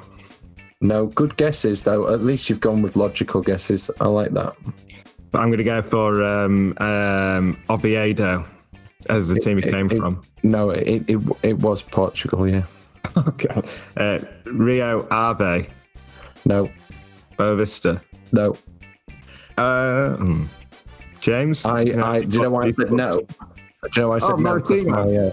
[0.82, 2.14] No, good guesses though.
[2.14, 3.90] At least you've gone with logical guesses.
[4.00, 4.56] I like that.
[5.32, 8.46] But I'm going to go for um, um, Oviedo
[9.10, 10.22] as the team he It- came it- from.
[10.44, 12.48] No, it, it it was Portugal.
[12.48, 12.64] Yeah.
[13.18, 13.62] Okay.
[13.98, 15.68] Uh, Rio Ave,
[16.46, 16.70] No,
[17.38, 18.02] Boavista.
[18.32, 18.56] no.
[19.58, 20.44] Uh, hmm.
[21.20, 21.66] James?
[21.66, 22.06] I, Yeah.
[22.06, 23.12] I, do you know why I said no?
[23.20, 23.26] Do
[23.96, 24.60] you know why I said Oh, no?
[24.60, 24.92] 'Cause Maritimo.
[25.06, 25.32] my, uh,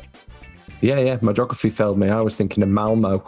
[0.81, 1.19] yeah, yeah.
[1.21, 2.09] My geography failed me.
[2.09, 3.23] I was thinking of Malmo.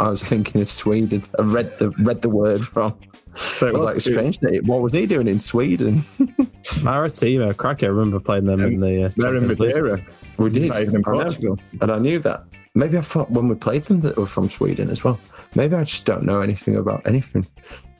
[0.00, 1.24] I was thinking of Sweden.
[1.38, 2.94] I read the read the word wrong.
[3.34, 4.38] So I it was was like, two- strange.
[4.40, 6.04] that- What was he doing in Sweden?
[6.82, 7.82] Maritimo, crack!
[7.82, 9.04] I remember playing them in the.
[9.06, 10.00] Uh, They're in Madeira.
[10.38, 11.22] We did, Not even in I know.
[11.24, 11.58] Portugal.
[11.80, 12.44] and I knew that.
[12.78, 15.18] Maybe I thought when we played them that they were from Sweden as well.
[15.56, 17.44] Maybe I just don't know anything about anything.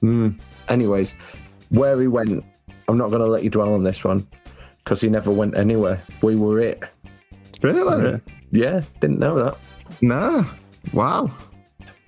[0.00, 0.28] Hmm.
[0.68, 1.16] Anyways,
[1.70, 2.44] where he went,
[2.86, 4.24] I'm not going to let you dwell on this one
[4.78, 6.00] because he never went anywhere.
[6.22, 6.80] We were it.
[7.60, 8.20] Really?
[8.52, 9.58] Yeah, didn't know that.
[10.00, 10.46] No.
[10.92, 11.32] Wow.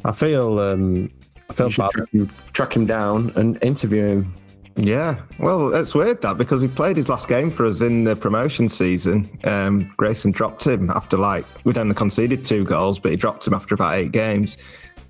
[0.04, 0.60] I feel.
[0.60, 1.10] Um,
[1.48, 1.90] I feel You should bad.
[1.90, 4.34] track him, track him down and interview him.
[4.80, 5.20] Yeah.
[5.38, 8.68] Well, it's weird that because he played his last game for us in the promotion
[8.68, 9.28] season.
[9.44, 13.52] Um, Grayson dropped him after like we'd only conceded two goals, but he dropped him
[13.54, 14.56] after about eight games,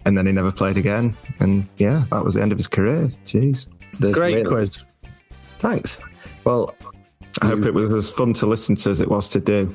[0.05, 1.16] and then he never played again.
[1.39, 3.11] And yeah, that was the end of his career.
[3.25, 3.66] Jeez.
[3.99, 4.85] There's Great really- quiz.
[5.59, 6.01] Thanks.
[6.45, 6.75] Well,
[7.43, 9.66] I hope it was as fun to listen to as it was to do.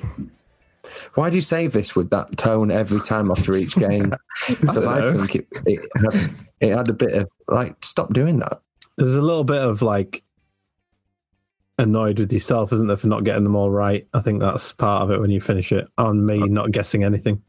[1.14, 4.12] why do you say this with that tone every time after each game?
[4.62, 5.18] Because I, know.
[5.18, 8.60] think it, it, had, it had a bit of like, stop doing that.
[8.98, 10.24] There's a little bit of like
[11.78, 14.08] annoyed with yourself, isn't there, for not getting them all right?
[14.14, 15.88] I think that's part of it when you finish it.
[15.98, 17.41] On me uh, not guessing anything.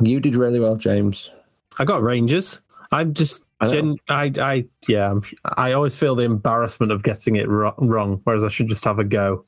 [0.00, 1.30] You did really well, James.
[1.78, 2.62] I got Rangers.
[2.92, 7.36] I'm just, I gen- I, I, yeah, I'm, I always feel the embarrassment of getting
[7.36, 9.44] it ro- wrong, whereas I should just have a go.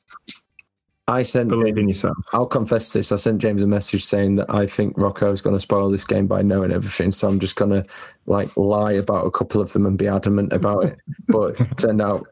[1.07, 2.15] I sent Believe in yourself.
[2.31, 3.11] I'll confess this.
[3.11, 6.05] I sent James a message saying that I think Rocco is going to spoil this
[6.05, 7.11] game by knowing everything.
[7.11, 7.85] So I'm just going to
[8.25, 10.99] like lie about a couple of them and be adamant about it.
[11.27, 12.27] But it turned out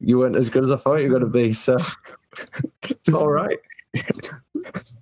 [0.00, 1.54] you weren't as good as I thought you were going to be.
[1.54, 1.76] So
[2.82, 3.58] it's all right.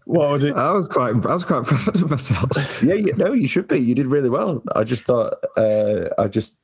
[0.04, 0.54] What would it?
[0.54, 2.82] I was quite, I was quite proud of myself.
[2.82, 3.78] Yeah, you, no, you should be.
[3.78, 4.62] You did really well.
[4.76, 6.58] I just thought, uh, I just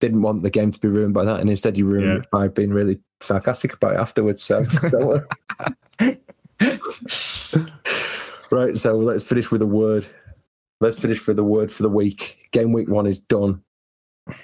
[0.00, 1.40] didn't want the game to be ruined by that.
[1.40, 2.18] And instead, you ruined Yeah.
[2.18, 4.42] it by being really sarcastic about it afterwards.
[4.42, 4.64] So
[8.50, 8.76] right.
[8.76, 10.06] So let's finish with a word.
[10.80, 12.48] Let's finish with a word for the week.
[12.52, 13.62] Game week one is done.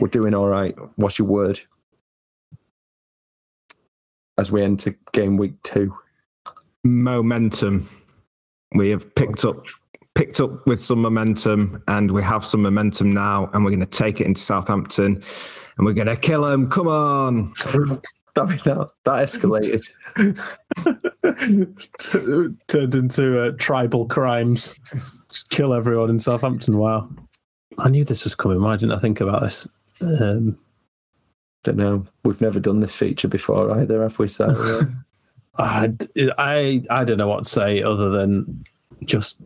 [0.00, 0.74] We're doing all right.
[0.96, 1.60] What's your word?
[4.36, 5.94] As we enter game week two.
[6.82, 7.88] momentum.
[8.74, 9.62] We have picked up
[10.14, 13.86] picked up with some momentum, and we have some momentum now, and we're going to
[13.86, 15.22] take it into Southampton,
[15.76, 16.68] and we're going to kill them.
[16.68, 17.52] Come on!
[18.34, 19.86] Damn it, that, that escalated.
[22.66, 24.74] Turned into uh, tribal crimes.
[25.28, 26.78] Just kill everyone in Southampton.
[26.78, 27.08] Wow.
[27.78, 28.60] I knew this was coming.
[28.60, 29.68] Why didn't I think about this?
[30.00, 30.58] Um,
[31.62, 32.06] Don't know.
[32.24, 34.26] We've never done this feature before either, have we?
[34.26, 34.82] So uh,
[35.58, 35.92] I,
[36.36, 38.64] I, I don't know what to say other than
[39.04, 39.36] just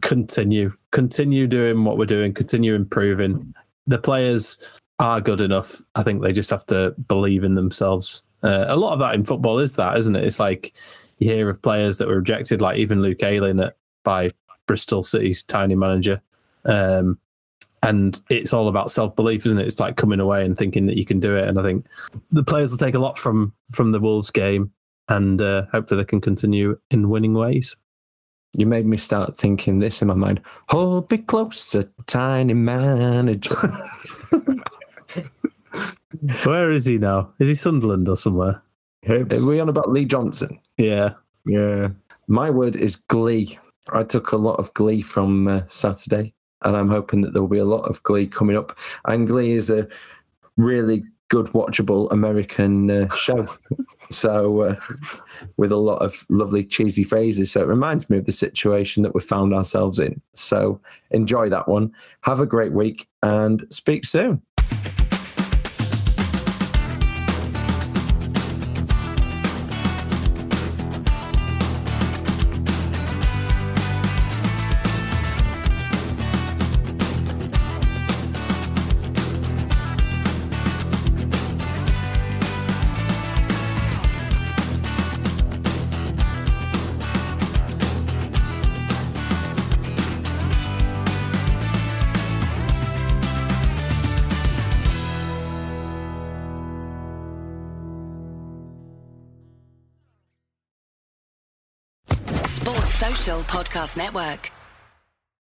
[0.00, 3.54] continue, continue doing what we're doing, continue improving.
[3.86, 4.58] The players
[4.98, 5.80] are good enough.
[5.94, 8.22] I think they just have to believe in themselves.
[8.42, 10.24] Uh, a lot of that in football is that, isn't it?
[10.24, 10.74] It's like
[11.18, 14.30] you hear of players that were rejected, like even Luke Ayling at, by
[14.66, 16.20] Bristol City's tiny manager.
[16.64, 17.18] Um,
[17.82, 19.66] and it's all about self belief, isn't it?
[19.66, 21.48] It's like coming away and thinking that you can do it.
[21.48, 21.86] And I think
[22.30, 24.72] the players will take a lot from from the Wolves game,
[25.08, 27.74] and uh, hopefully they can continue in winning ways.
[28.54, 30.40] You made me start thinking this in my mind.
[30.68, 33.54] Hold me closer, tiny manager.
[36.44, 37.32] Where is he now?
[37.38, 38.62] Is he Sunderland or somewhere?
[39.08, 40.60] Are we on about Lee Johnson?
[40.76, 41.14] Yeah.
[41.46, 41.88] Yeah.
[42.28, 43.58] My word is glee.
[43.92, 47.48] I took a lot of glee from uh, Saturday, and I'm hoping that there will
[47.48, 48.78] be a lot of glee coming up.
[49.06, 49.88] And glee is a
[50.56, 53.48] really good, watchable American uh, show.
[54.12, 54.76] So, uh,
[55.56, 57.50] with a lot of lovely, cheesy phrases.
[57.52, 60.20] So, it reminds me of the situation that we found ourselves in.
[60.34, 61.92] So, enjoy that one.
[62.22, 64.42] Have a great week and speak soon.
[103.96, 104.50] Network.